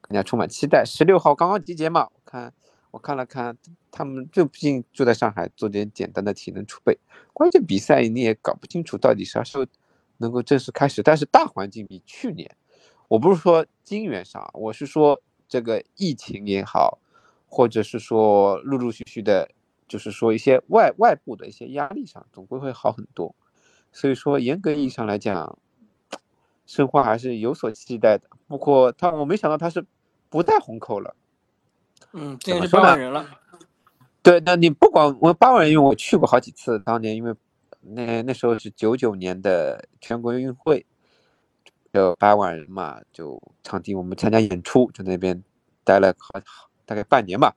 [0.00, 0.84] 更加充满期待。
[0.86, 2.52] 十六号刚刚集结嘛，我看
[2.92, 3.58] 我看了看，
[3.90, 6.96] 他们就毕竟就在上海做点简单的体能储备。
[7.32, 9.66] 关键比赛你也搞不清楚到底啥时候
[10.18, 11.02] 能够正式开始。
[11.02, 12.48] 但是大环境比去年，
[13.10, 17.00] 我不是说金元上，我是说这个疫情也好，
[17.48, 19.50] 或者是说陆陆续续的，
[19.88, 23.34] 就是说一些外外部的一些压力上，总归会好很多。
[23.90, 25.58] 所以说严格意义上来讲。
[26.66, 29.84] 申花还是有所期待的，不过他我没想到他是
[30.28, 31.16] 不带红口了。
[32.12, 33.26] 嗯，现在是八万人了。
[34.22, 36.78] 对，那你不管我八万人，因为我去过好几次。
[36.78, 37.34] 当年因为
[37.80, 40.86] 那那时候是九九年的全国奥运会，
[41.92, 45.42] 有八万人嘛，就场地我们参加演出，就那边
[45.84, 46.40] 待了好
[46.84, 47.54] 大概半年吧，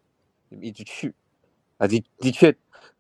[0.61, 1.13] 一直去。
[1.77, 2.55] 啊，的的确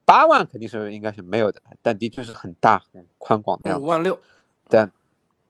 [0.05, 3.85] 八万肯定是应该是没有的，但的确是很大很宽广的样子。
[3.85, 4.19] 五万六，
[4.67, 4.91] 但。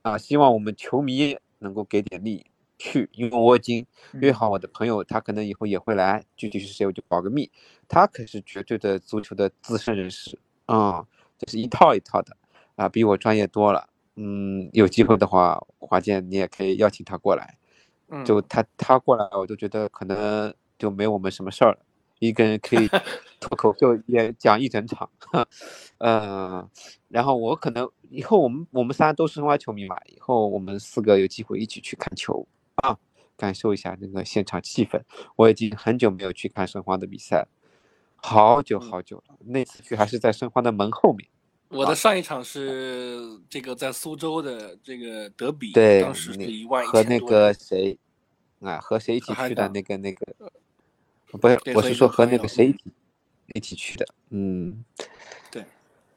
[0.03, 2.45] 啊，希望我们球迷能够给点力
[2.77, 7.49] 去，因为我已经约好我的朋友，他可能以后也会来，具体是谁我就保个密。
[7.87, 11.07] 他可是绝对的足球的资深人士啊，
[11.37, 12.35] 这是一套一套的
[12.75, 13.87] 啊，比我专业多了。
[14.15, 17.57] 嗯，有机会的话，华健你也可以邀请他过来。
[18.23, 21.79] 就他他过来，我就觉得可能就没我们什么事儿了。
[22.19, 22.87] 一个人可以
[23.41, 25.09] 脱口秀也讲一整场，
[25.97, 26.69] 嗯，
[27.09, 32.95] 然后我可能以后我们我们仨都是申花球迷嘛，以后我们四个有机会一起去看球啊，
[33.35, 35.01] 感受一下那个现场气氛。
[35.35, 37.47] 我已经很久没有去看申花的比赛，
[38.15, 39.35] 好久好久了。
[39.39, 41.27] 那次去还是在申花的门后面。
[41.73, 47.97] 我的上一场是这个在苏州的这个德比，对，当时是一万和那个谁
[48.61, 50.51] 啊，和谁一起去的那个那个。
[51.41, 52.83] 不是，我是说和那个谁一起
[53.55, 54.85] 一起去的，嗯，
[55.49, 55.65] 对，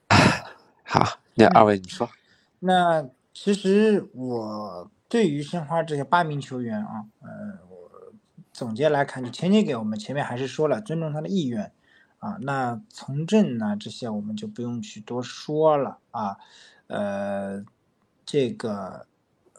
[0.85, 2.07] 好，那二位你说，
[2.61, 8.13] 那其实我对于申花这些八名球员啊，呃，我
[8.53, 11.73] 总结来看，就前景给我们前面还是说了尊重他的意愿
[12.27, 16.37] 啊，那从政呢这些我们就不用去多说了啊，
[16.89, 17.65] 呃，
[18.25, 19.07] 这个。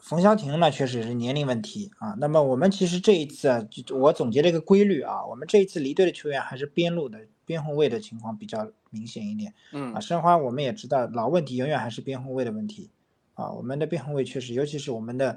[0.00, 2.16] 冯潇霆呢，确实是年龄问题啊。
[2.18, 9.52] 那么我们其实这一次啊，就我总结了一个规律啊，我们这一次离队的球员还是边路的边后卫的情况比较明显一点。
[9.72, 12.88] 嗯啊，申花我们也知道老问题永远还是边后卫的问题
[13.34, 13.50] 啊。
[13.50, 15.36] 我们的边后卫确实，尤其是我们的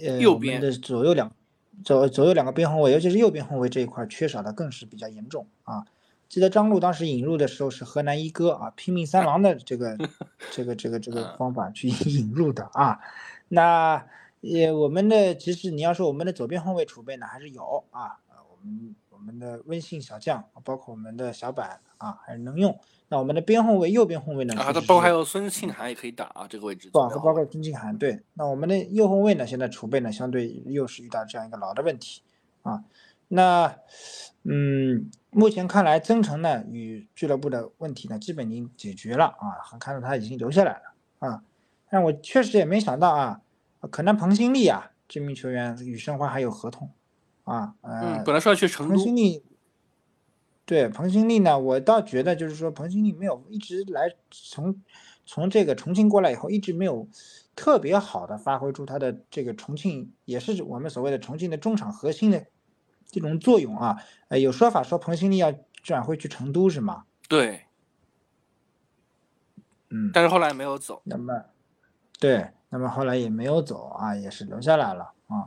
[0.00, 1.32] 呃右边的左右两
[1.82, 5.84] 左左右两个边后卫，尤其是右边后卫这一块缺少的更是比较严重啊。
[6.28, 9.96] 记得张路当时引入的时候是河南一哥啊，拼命三郎的 这个
[10.50, 12.98] 这个这个这个方法去 引入的啊。
[13.48, 14.04] 那
[14.40, 18.18] 也我们的其实你要说我们的左边后卫储备呢还是有啊，
[18.50, 22.78] 我们我们的温信小将，包括我们的小板啊还是能用。
[23.08, 24.54] 那我们的边后卫右边后卫呢？
[24.54, 26.90] 啊，包括还有孙庆涵也可以打啊这个位置。
[26.90, 28.20] 包包括孙庆涵对。
[28.34, 29.46] 那我们的右后卫呢？
[29.46, 32.22] 现在储备呢相对又是遇到这样一个老的问题
[32.62, 32.82] 啊。
[33.28, 33.76] 那
[34.42, 41.44] 嗯，目前看来曾诚呢与俱乐部的问题呢基本已经解决了啊，看到他已经留下来了啊。
[41.90, 43.40] 但我确实也没想到啊。
[43.90, 46.90] 可能彭新立啊，这名球员与申花还有合同，
[47.42, 48.94] 啊，呃，本来说要去成都。
[48.94, 49.44] 彭新立，
[50.64, 54.82] 对彭新立呢，我倒觉得就是说彭新立没有一直来从
[55.26, 57.06] 从这个重庆过来以后，一直没有
[57.54, 62.46] 特别好的发挥出他的这个重庆也是我们所谓的重庆的中场核心的
[63.20, 63.96] 这种作用啊。
[64.28, 65.52] 呃，有说法说彭新立要
[65.82, 67.04] 转会去成都是吗？
[67.28, 67.64] 对，
[69.90, 71.00] 嗯，但是后来没有走。
[71.04, 71.44] 那么，
[72.18, 72.48] 对。
[72.70, 75.46] 那么后来也没有走啊，也是留下来了啊。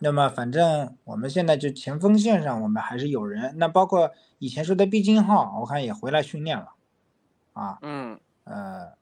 [0.00, 6.74] 那么反正我们现在就前锋线上我们还是有人，那包括以前说的毕金浩，我看也回来训练了，
[7.54, 8.92] 啊，嗯，呃，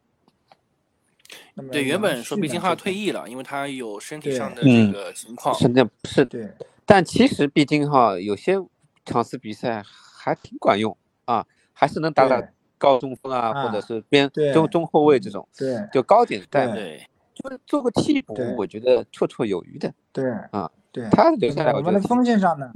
[1.52, 5.54] 那么对，原本说毕金浩退役了，因为他有身体上的嗯这个情况。
[5.56, 6.30] 现在不，是的。
[6.30, 6.54] 对
[6.86, 8.54] 但其实毕竟哈，有些
[9.04, 12.40] 场次比赛还挺管用啊，还是能打打
[12.78, 16.66] 高中锋啊，或者啊是边对中中后卫这种，对就高点带
[17.34, 19.92] 就是做个替补，我觉得绰绰有余的。
[20.10, 22.72] 对啊，对，他留下来，我们的我觉得锋线上呢，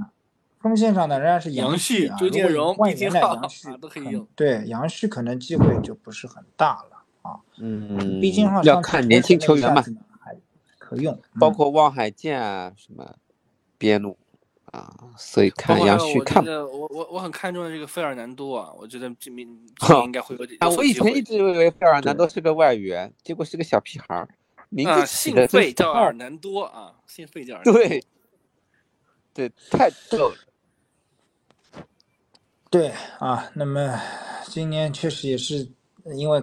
[0.59, 7.39] 锋线上呢仍然是杨旭啊，旭周建荣外援的毕金浩杨旭啊都可以用对杨旭可能机会就不是很大了啊。
[7.57, 9.81] 嗯，毕竟哈，要看年轻球员嘛，，
[10.19, 10.35] 还
[10.77, 13.15] 可用，嗯包括汪海健啊，什么
[13.81, 14.15] 边路
[14.65, 16.45] 啊，所以看杨旭看。
[16.45, 19.49] 我我我很看重的这个费尔南多啊，我觉得这名
[20.05, 24.29] 应该会有点啊，我以前一直以为费尔南多是个外援，结果是个小屁孩儿，
[24.69, 27.73] 名啊，字起姓费叫尔南多啊，姓费叫尔 南多。
[27.73, 28.03] 对，
[29.33, 30.35] 对，太逗了。
[32.69, 33.99] 对啊，那么
[34.45, 35.71] 今年确实也是
[36.15, 36.41] 因为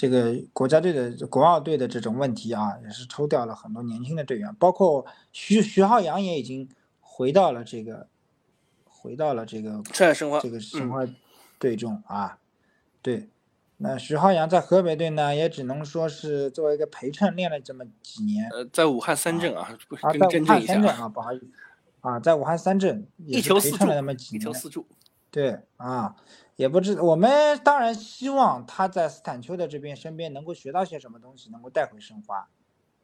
[0.00, 6.66] 这个国家队的国奥队的这种问题啊，也是抽调了很多年轻的队员，包括徐徐浩洋也已经
[7.02, 8.08] 回到了这个
[8.86, 9.82] 回到了这个
[10.40, 11.06] 这个申嗯，花
[11.58, 12.38] 队中啊。
[13.02, 13.28] 对，
[13.76, 21.46] 那徐浩洋在河北队呢，也只能说是作为一个陪衬练了这么几年呃，在武汉三镇啊，啊，在武汉三镇啊，不好意思
[22.00, 24.40] 啊，在武汉三镇也一是球四助陪衬了那么，几年。
[24.40, 24.86] 一球四助。
[25.30, 26.16] 对啊，
[26.56, 32.48] 也不知我们当然希望他在斯坦丘的这边身边能够学到些什么东西，能够带回申花，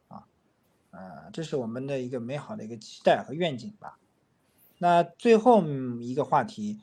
[0.08, 0.26] 啊，
[0.90, 3.98] 呃，这是我们的一个美好的一个期待和愿景吧。
[4.78, 5.62] 那最后
[6.00, 6.80] 一个话题，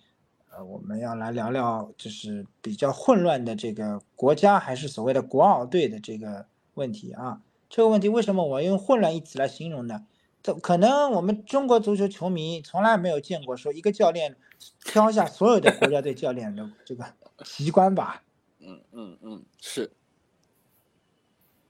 [0.49, 7.41] 呃，我们要来聊聊就是比较混乱的这个国家还是所谓的国奥队的这个问题啊。
[7.69, 10.05] 这个问题为什么我用混乱一词来形容呢？
[10.43, 14.35] 这可能我们中国足球球迷从来没有见过说一个教练
[14.83, 17.05] 挑下所有的国家队教练的这个
[17.45, 18.21] 奇观吧？
[18.59, 19.91] 嗯嗯嗯，是，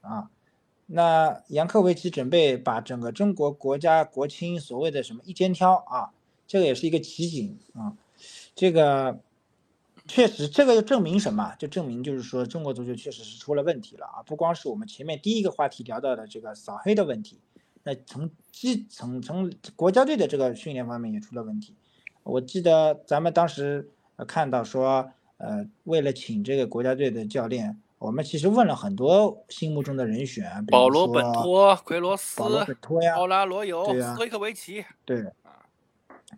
[0.00, 0.30] 啊，
[0.86, 6.10] 那杨科维奇准备把整个中国国家国青所谓的什么一肩挑啊，
[6.46, 7.96] 这个也是一个奇景啊，
[8.54, 9.18] 这个
[10.06, 11.54] 确实这个就证明什么？
[11.58, 14.22] 就证明就是说中国足球确实是出了问题了啊！
[14.24, 17.40] 不光是我们前面第一个话题聊到的这个扫黑的问题，
[17.84, 21.76] 那从基层从国家队的这个训练方面也出了问题。
[22.22, 35.60] 我记得咱们当时呃看到说，呃，为了请这个国家队的教练，我们其实问了很多心目中的人选，保罗本托、奎罗斯、保罗本托呀，奥拉罗尤、斯托伊克维奇，对啊，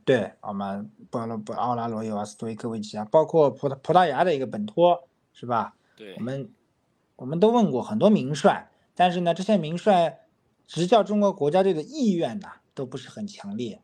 [0.04, 5.76] 对，我们保罗不奥拉罗尤啊、斯托伊科维奇啊，包括葡萄葡萄牙的一个本托，是吧？
[5.96, 6.50] 对我，们
[7.14, 10.18] 我们都问过很多名帅，但是呢，这些名帅
[10.66, 13.80] 执教中国国家队的意愿呢，都不是很强烈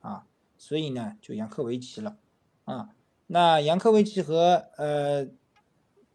[0.00, 0.24] 啊，
[0.56, 2.16] 所以呢，就杨科维奇了
[2.64, 2.90] 啊。
[3.26, 5.26] 那杨科维奇和呃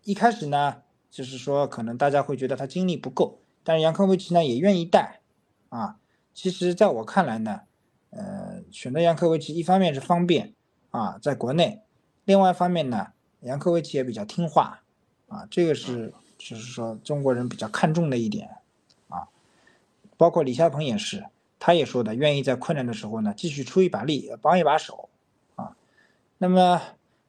[0.03, 0.81] 一开始呢，
[1.11, 5.21] 就是说可能大家会觉得他精力不够，但是杨科维奇呢也愿意带
[5.69, 5.99] 啊。
[6.33, 7.61] 其实在我看来呢，
[8.09, 10.55] 呃，选择杨科维奇一方面是方便
[10.89, 11.83] 啊，在国内，
[12.25, 13.09] 另外一方面呢，
[13.41, 14.81] 杨科维奇也比较听话
[15.27, 18.49] 啊，这个是就是说中国人比较看重的一点。
[20.23, 21.25] 包括李霄鹏也是，
[21.59, 25.09] 他也说的，愿意在困难的时候呢继续出一把力，帮一把手
[25.57, 25.75] 啊。
[26.37, 26.81] 那么，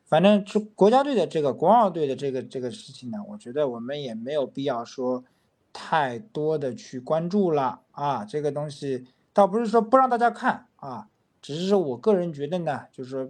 [0.06, 5.24] 反正就国家队的这个国奥队的这个这个事情呢，我觉得我们也没有必要说
[5.72, 8.24] 太多的去关注了啊。
[8.24, 11.08] 这个东西倒不是说不让大家看啊，
[11.42, 13.28] 只是说我个人觉得呢，就是说，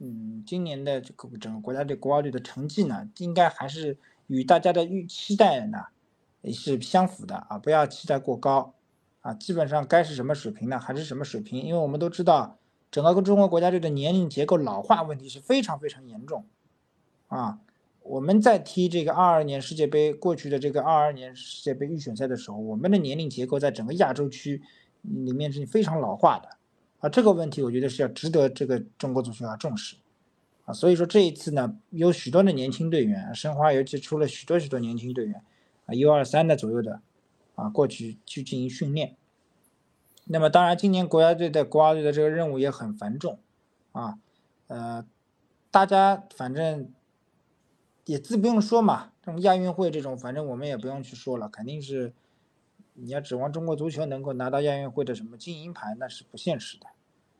[0.00, 5.78] 嗯，今年的这个整个国家队国奥队的成绩呢，应该还是与大家的预期待呢
[6.42, 8.74] 也是相符的啊，不要期待过高
[9.22, 9.32] 啊。
[9.34, 12.58] 基本上该是什么水平呢，还是什么水平，因为我们都知道。
[12.90, 16.44] 整个中国国家队的年龄结构老化问题是非常非常严重，
[17.28, 17.58] 啊，
[18.02, 24.60] 我们在踢这个二二年世界杯过去的这个二二年世界杯预选赛的时候，我们的年龄结构在整个亚洲区
[25.00, 26.50] 里面是非常老化的，
[26.98, 29.96] 啊，这个问题我觉得是要值得这个中国足球要重视，
[30.66, 35.42] 啊，所以说这一次呢，有许多的年轻队员，申花尤其出了许多许多年轻队员，
[35.92, 37.02] 啊，U 二三的左右的，
[37.54, 39.16] 啊，过去去进行训练。
[40.24, 43.38] 那么当然，今年国家队的国家队的这个任务也很繁重，
[43.90, 44.18] 啊，
[44.68, 45.04] 呃，
[45.70, 46.92] 大家反正
[48.04, 52.14] 也自不用说嘛，这种亚运会这种，反正我们也不用去说了，肯定是
[52.94, 56.86] 你要指望中国足球能够拿到亚运会的什么金银牌，那是不现实的，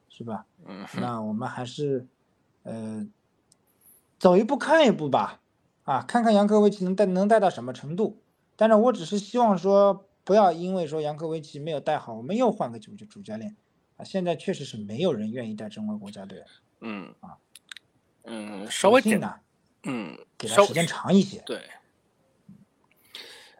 [0.08, 0.46] 是吧？
[0.66, 2.06] 嗯，那我们还是
[2.64, 3.06] 呃
[4.18, 5.40] 走一步看一步吧，
[5.84, 8.21] 啊，看看杨科维奇能带能带到什么程度。
[8.68, 10.08] 但是我只是希望说。
[10.24, 13.56] 不要因为说杨科维奇没有带好，我们又换个主主教练
[13.96, 16.44] 啊，现在确实是没有人愿意带中国国家队。
[16.80, 17.36] 嗯啊，
[18.22, 19.42] 嗯，稍微简单，
[19.82, 21.42] 嗯，给他时间长一些。
[21.44, 21.60] 对。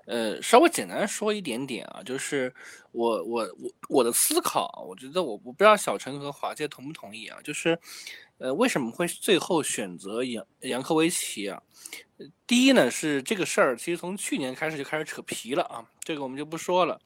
[0.06, 2.54] 呃，稍微简单说一点点啊，就是
[2.92, 7.76] 我我我我的思考，我觉得我我不知道小陈和华界同不同意啊，就是
[8.38, 11.60] 呃为什么会最后选择杨杨科维奇啊？
[12.46, 17.00] 第一呢是这个事儿，其实从去年开始就开始扯皮了啊，这个我们就不说了。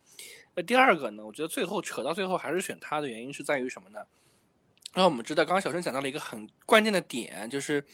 [0.54, 4.00] 那第二个呢，我觉得最后扯到最后还是选他的原因是在于什么呢？
[4.94, 7.84] 那我们知道，刚刚小陈讲到了一个很关键的点，就是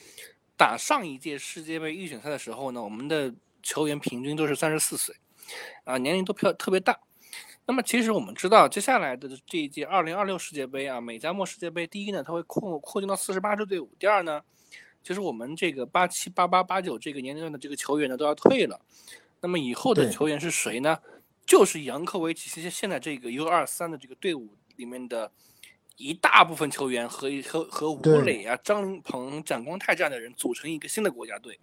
[0.56, 3.34] 打上一届世界杯预选赛的时候呢，我们的。
[3.64, 5.14] 球员平均都是三十四岁，
[5.84, 6.98] 啊，年龄都特特别大。
[7.64, 14.42] 那么其实我们知道，接下来的这一届二零二六世界杯啊，美加墨世界杯，第一呢，它会扩扩进到四十八支队伍；第二呢，
[15.02, 18.80] 就是我们这个八七八八八九这个年龄段的这个球员呢都要退了。
[19.40, 20.98] 那么以后的球员是谁呢？
[21.44, 25.32] 就是杨科维奇现现在这个 U 二三的这个队伍里面的
[25.96, 31.58] 一大部分球员和和和吴磊啊、张琳芃、展光泰这样的人组成一个新的国家队。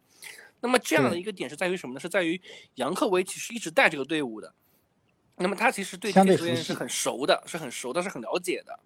[0.59, 1.99] 那么这样的一个点是在于什么呢？
[2.01, 2.39] 是在于
[2.75, 4.53] 杨科维奇是一直带这个队伍的，
[5.37, 8.77] 那么他其实对这些球员是很熟的，是很熟的，是很了解的。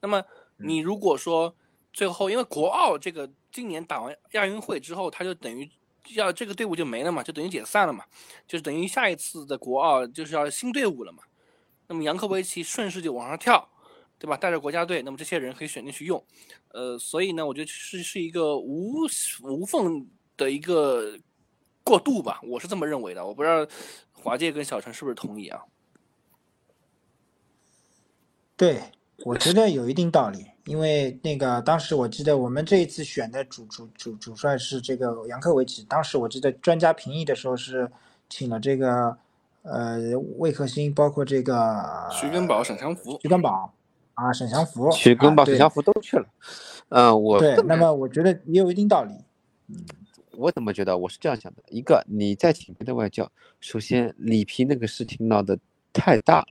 [0.00, 0.22] 那么
[0.58, 1.56] 你如果说
[1.92, 5.70] 最后因为国奥这个今年打完亚运会之后，他就等于
[6.14, 8.04] 要这个队伍就没了嘛，就等于解散了嘛，
[8.46, 11.22] 就是等于下一次的国奥就是要新队伍了嘛。
[11.86, 13.68] 那么杨科维奇顺势就往上跳，
[14.18, 14.36] 对吧？
[14.36, 16.22] 带着国家队，那么这些人可以选进去用。
[16.68, 19.06] 呃，所以呢，我觉得是是一个无
[19.42, 20.06] 无缝。
[20.38, 21.18] 的一个
[21.82, 23.26] 过渡吧，我是这么认为的。
[23.26, 23.66] 我不知道
[24.12, 25.60] 华界跟小陈是不是同意啊？
[28.56, 28.92] 对，
[29.24, 30.46] 我觉得有一定道理。
[30.68, 37.90] 因为那个当时我记得我们这一次选的主主主主帅是这个杨科维奇，当时我记得专家评议的时候是
[38.28, 39.16] 请了这个
[39.62, 39.98] 呃
[40.36, 43.72] 魏克星，包括这个徐根宝、沈祥福、徐根宝
[44.12, 46.26] 啊，沈祥福、徐根宝、沈祥福都去了。
[46.90, 49.14] 嗯，我对，那么我觉得也有一定道理。
[49.68, 49.76] 嗯。
[50.36, 50.98] 我怎么觉得？
[50.98, 55.58] 我是这样想的：一个，你在请别的外教，首先里皮那个事情闹得
[55.92, 56.46] 太大，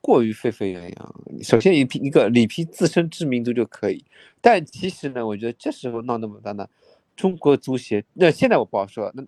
[0.00, 1.14] 过于沸沸扬扬。
[1.42, 4.04] 首先一批一个里皮自身知名度就可以，
[4.40, 6.68] 但其实呢，我觉得这时候闹那么大呢，
[7.16, 9.24] 中国足协那现在我不好说，那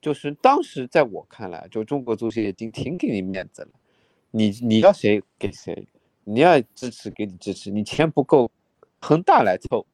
[0.00, 3.68] 就是当时在我看来，就中国足协已经挺给你面子了，
[4.30, 5.88] 你你要谁给谁，
[6.24, 8.50] 你要支持给你支持，你钱不够，
[9.00, 9.86] 恒大来凑，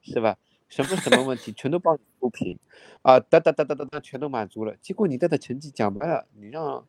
[0.00, 0.36] 是吧？
[0.68, 2.58] 什么什么问题全都帮你铺平，
[3.02, 4.74] 啊，哒哒哒哒哒哒，全都满足了。
[4.80, 6.86] 结果你带的成绩讲白了，你让，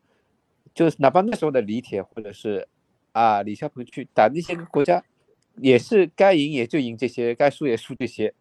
[0.74, 2.66] 就是哪怕那时候的李铁或者是
[3.14, 5.02] 啊李霄鹏去打那些个国家，
[5.56, 8.34] 也是该赢也就赢这些，该输也输这些，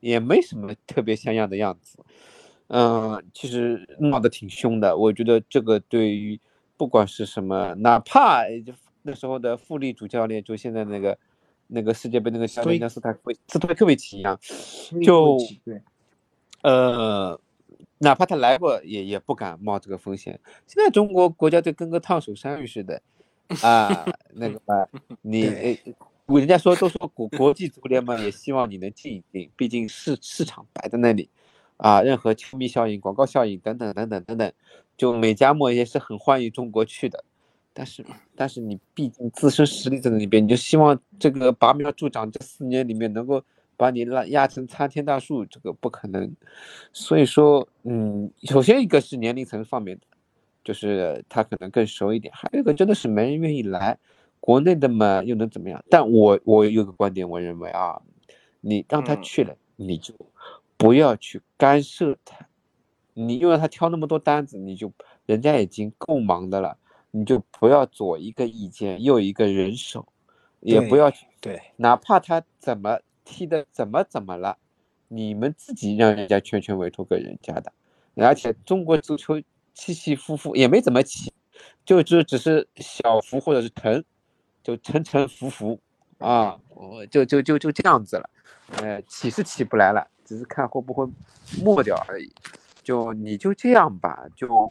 [0.00, 1.98] 也没什么特别像样的样子。
[2.66, 4.94] 嗯，其实闹得挺凶的。
[4.94, 6.38] 我觉得这个对于
[6.76, 8.42] 不管是什么，哪怕
[9.02, 11.16] 那时候的富力主教练，就现在那个。
[11.72, 14.36] 那个世界杯那个教练跟斯泰维斯托克维奇一样，
[15.04, 15.80] 就对，
[16.62, 17.40] 呃，
[17.98, 20.40] 哪怕他来过，也也不敢冒这个风险。
[20.66, 23.00] 现在中国国家队跟个烫手山芋似的，
[23.62, 24.88] 啊，那个
[25.22, 25.40] 你，
[26.26, 31.28] 人家说都说国国际足联嘛，也希望你能进一进，毕竟市市场摆在那里，
[31.76, 34.52] 啊，任何球迷效应、广告效应等等等等等等，
[34.96, 37.24] 就美加墨也是很欢迎中国去的。
[37.72, 38.04] 但是，
[38.36, 43.42] 但是你毕竟自身实力在那边，你就希望这个拔苗助长，这四年里面能够
[43.76, 46.32] 把你拉压成参天大树，这个不可能。
[46.92, 50.06] 所以说，嗯，首先一个是年龄层方面的，
[50.64, 53.98] 就是他可能更熟一点；还有一个真的是没人愿意来，
[54.40, 55.84] 国内的嘛又能怎么样？
[55.88, 58.00] 但我我有个观点，我认为啊，
[58.60, 60.14] 你让他去了，你就
[60.76, 62.46] 不要去干涉他，
[63.14, 64.92] 你又让他挑那么多单子，你就
[65.26, 66.76] 人家已经够忙的了。
[67.12, 70.06] 你就不要左一个意见，右一个人手，
[70.60, 74.56] 也不要对，哪怕他怎么踢的怎么怎么了，
[75.08, 77.72] 你们自己让人家全权委托给人家的，
[78.14, 79.42] 而且中国足球
[79.80, 81.32] 起起伏伏也没怎么起，
[81.86, 84.04] 就只只是小幅或者是沉，
[84.62, 85.80] 就沉沉浮浮
[86.18, 88.30] 啊，我就就就就这样子了，
[88.76, 91.06] 呃，起是起不来了，只是看会不会
[91.64, 92.30] 没掉而已，
[92.82, 94.70] 就你就这样吧，就。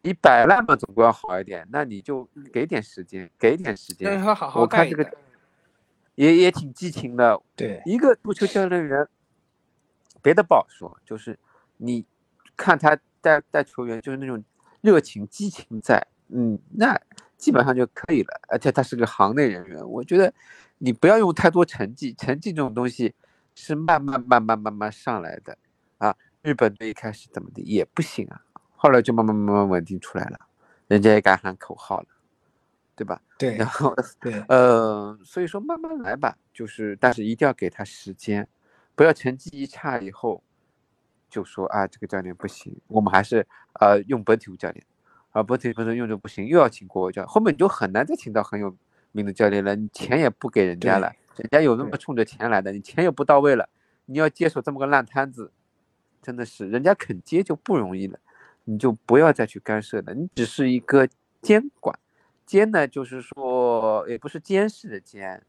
[0.00, 4.20] 你摆烂嘛总归要好一点，那你就给点时间，给点时间。
[4.54, 5.08] 我看这个
[6.14, 7.40] 也也挺激情的。
[7.54, 9.06] 对，一个足球教练员，
[10.22, 11.38] 别的不好说，就是
[11.76, 12.04] 你
[12.56, 14.40] 看他带带球员，就是那种
[14.80, 16.96] 热情激情在，嗯，那
[17.36, 18.40] 基本上就可以了。
[18.48, 20.32] 而且他是个行内人员，我觉得
[20.78, 23.12] 你不要用太多成绩，成绩这种东西
[23.56, 25.58] 是慢慢慢慢慢慢上来的
[25.98, 26.14] 啊。
[26.42, 28.40] 日本队一开始怎么的也不行啊。
[28.76, 30.38] 后来就慢慢慢慢稳定出来了，
[30.86, 32.06] 人家也敢喊口号了，
[32.94, 33.20] 对吧？
[33.36, 38.46] 对，然后对，呃，所以说慢慢来吧，就是但是一定要给他时间，
[38.94, 40.44] 不要成绩一差以后
[41.28, 43.46] 就说啊这个教练不行，我们还是
[43.80, 44.84] 呃用本土教练，
[45.30, 48.74] 啊本土不能用着不行，又要请国外教练，后面你就很难再请到很有
[49.12, 53.68] 名的教练了，你钱也不给人家了，人家有那么冲着钱来的，你钱又不到位了，
[54.06, 55.52] 你要接手这么个烂摊子，
[56.22, 58.18] 真的是人家肯接就不容易了，
[58.64, 61.08] 你就不要再去干涉了，你只是一个
[61.42, 61.98] 监管。
[62.44, 65.42] 监呢，就是说也不是监视的监，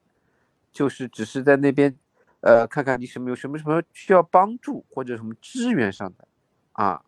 [0.72, 1.96] 就是只是在那边，
[2.42, 6.28] 呃，看看你什么有什么什么需要帮助或者什么资源上的，
[6.74, 7.04] 啊，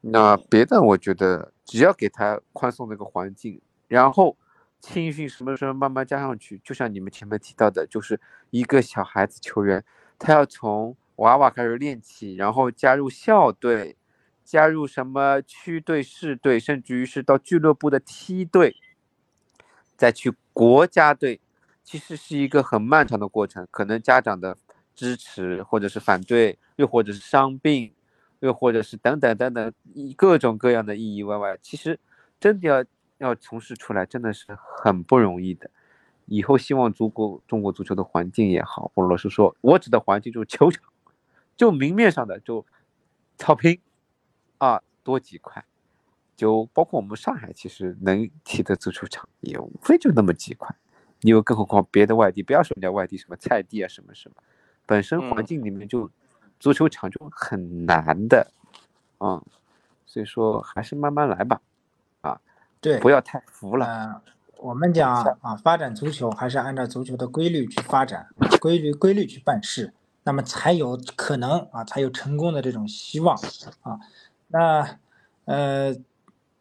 [0.00, 4.36] 那别的我觉得只要给他宽松的一个环境，然后
[4.80, 8.20] 青训什么什么慢慢加上去，就像你们前面提到的，就是
[8.50, 9.84] 一个小孩子球员，
[10.18, 13.96] 他要从娃娃开始练起，然后加入校队，
[14.44, 18.76] 加入什么区队、市队，甚至于是到俱乐部的梯队。
[19.96, 21.40] 再去国家队，
[21.88, 24.58] 其实是一个很漫长的过程，可能家长的
[24.94, 27.94] 支持或者是反对，又或者是伤病，
[28.40, 29.72] 又或者是等等等等，
[30.14, 31.98] 各种各样的意意外外，其实
[32.38, 32.84] 真的要
[33.16, 35.70] 要从事出来，真的是很不容易的。
[36.26, 40.84] 以后希望中国中国足球的环境也好，或者是说我指的环境就是球场，
[41.56, 42.66] 就明面上的就
[43.38, 43.80] 草坪
[44.58, 45.64] 啊多几块。
[46.36, 50.68] 就包括我们上海，其实能踢的足球场也无非就那么几块，
[51.20, 54.36] 你又更何况别的外地，不要说人家外地什么菜地啊什么什么，
[54.86, 56.10] 本身环境里面就
[56.60, 58.50] 足球场就很难的，
[59.18, 59.42] 啊，
[60.06, 61.60] 所以说还是慢慢来吧，
[62.20, 62.40] 啊，
[62.80, 63.86] 对，不要太服了。
[63.86, 64.20] 嗯，
[64.58, 68.28] 我们讲啊，发展足球还是按照足球的规律去发展，
[68.60, 69.92] 规律规律去办事，
[70.22, 73.36] 那么才有可能啊，才有成功的这种希望
[73.82, 73.98] 啊。
[74.48, 74.98] 那
[75.44, 75.94] 呃。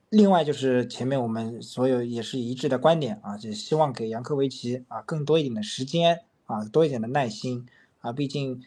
[0.10, 7.68] 另外就是前面我们所有也是一致的观点啊，就希望给杨科维奇啊更多一点的时间啊，多一点的耐心
[8.00, 8.14] 啊。
[8.14, 8.64] 毕竟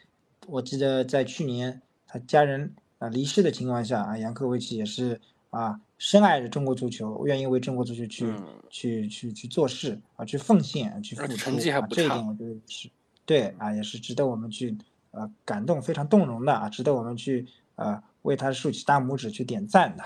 [0.46, 5.18] 我记得在去年他家人啊离世的情况下啊，杨科维奇也是
[5.48, 8.34] 啊深爱着中国足球，愿意为中国足球去
[8.68, 11.86] 去去去做事啊，去奉献，去付出啊。
[11.88, 12.90] 这一点我觉得是
[13.24, 14.76] 对啊，也是值得我们去
[15.12, 20.04] 呃感动，非常动容的啊，值得我们去呃为他竖起大拇指去点赞的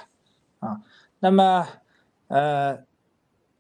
[0.61, 0.80] 啊。
[1.25, 1.66] 那么，
[2.29, 2.85] 呃，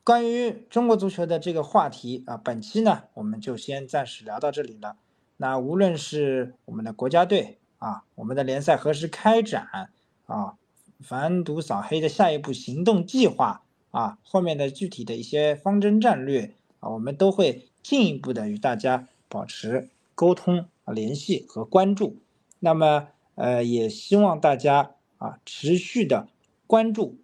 [0.04, 4.98] 关于中国足球的这个话题啊，本期呢，我们就先暂时聊到这里了。
[5.38, 9.88] 那无论是我们的国家队啊，我们的联赛何时开展
[10.26, 10.56] 啊，
[11.00, 13.62] 反毒扫黑的下一步行动计划
[13.92, 22.18] 啊，后面的具体的一些方针战略啊，我们都会进一步的与大家保持沟通、联系和关注。
[22.60, 26.28] 那么，呃，也希望大家啊，持续的
[26.66, 27.16] 关注。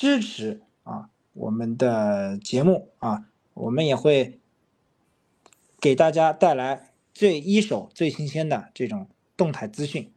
[0.00, 4.40] 支持啊，我们的节目啊，我们也会
[5.78, 10.10] 给大家带来最一手、最新鲜的这种动态资讯。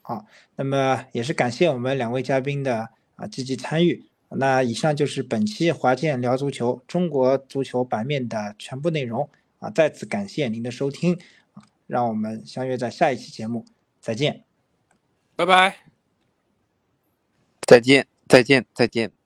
[0.00, 4.06] 好，那么也是感谢我们两位嘉宾的啊积极参与。
[4.28, 11.18] 那以上就是本期华健聊足球中国足球版面的全部内容啊，再次感谢您的收听
[11.54, 13.66] 啊，让我们相约在下一期节目
[14.00, 14.44] 再见，
[15.34, 15.78] 拜拜，
[17.66, 18.09] 再见。
[18.30, 19.19] 再见，再见。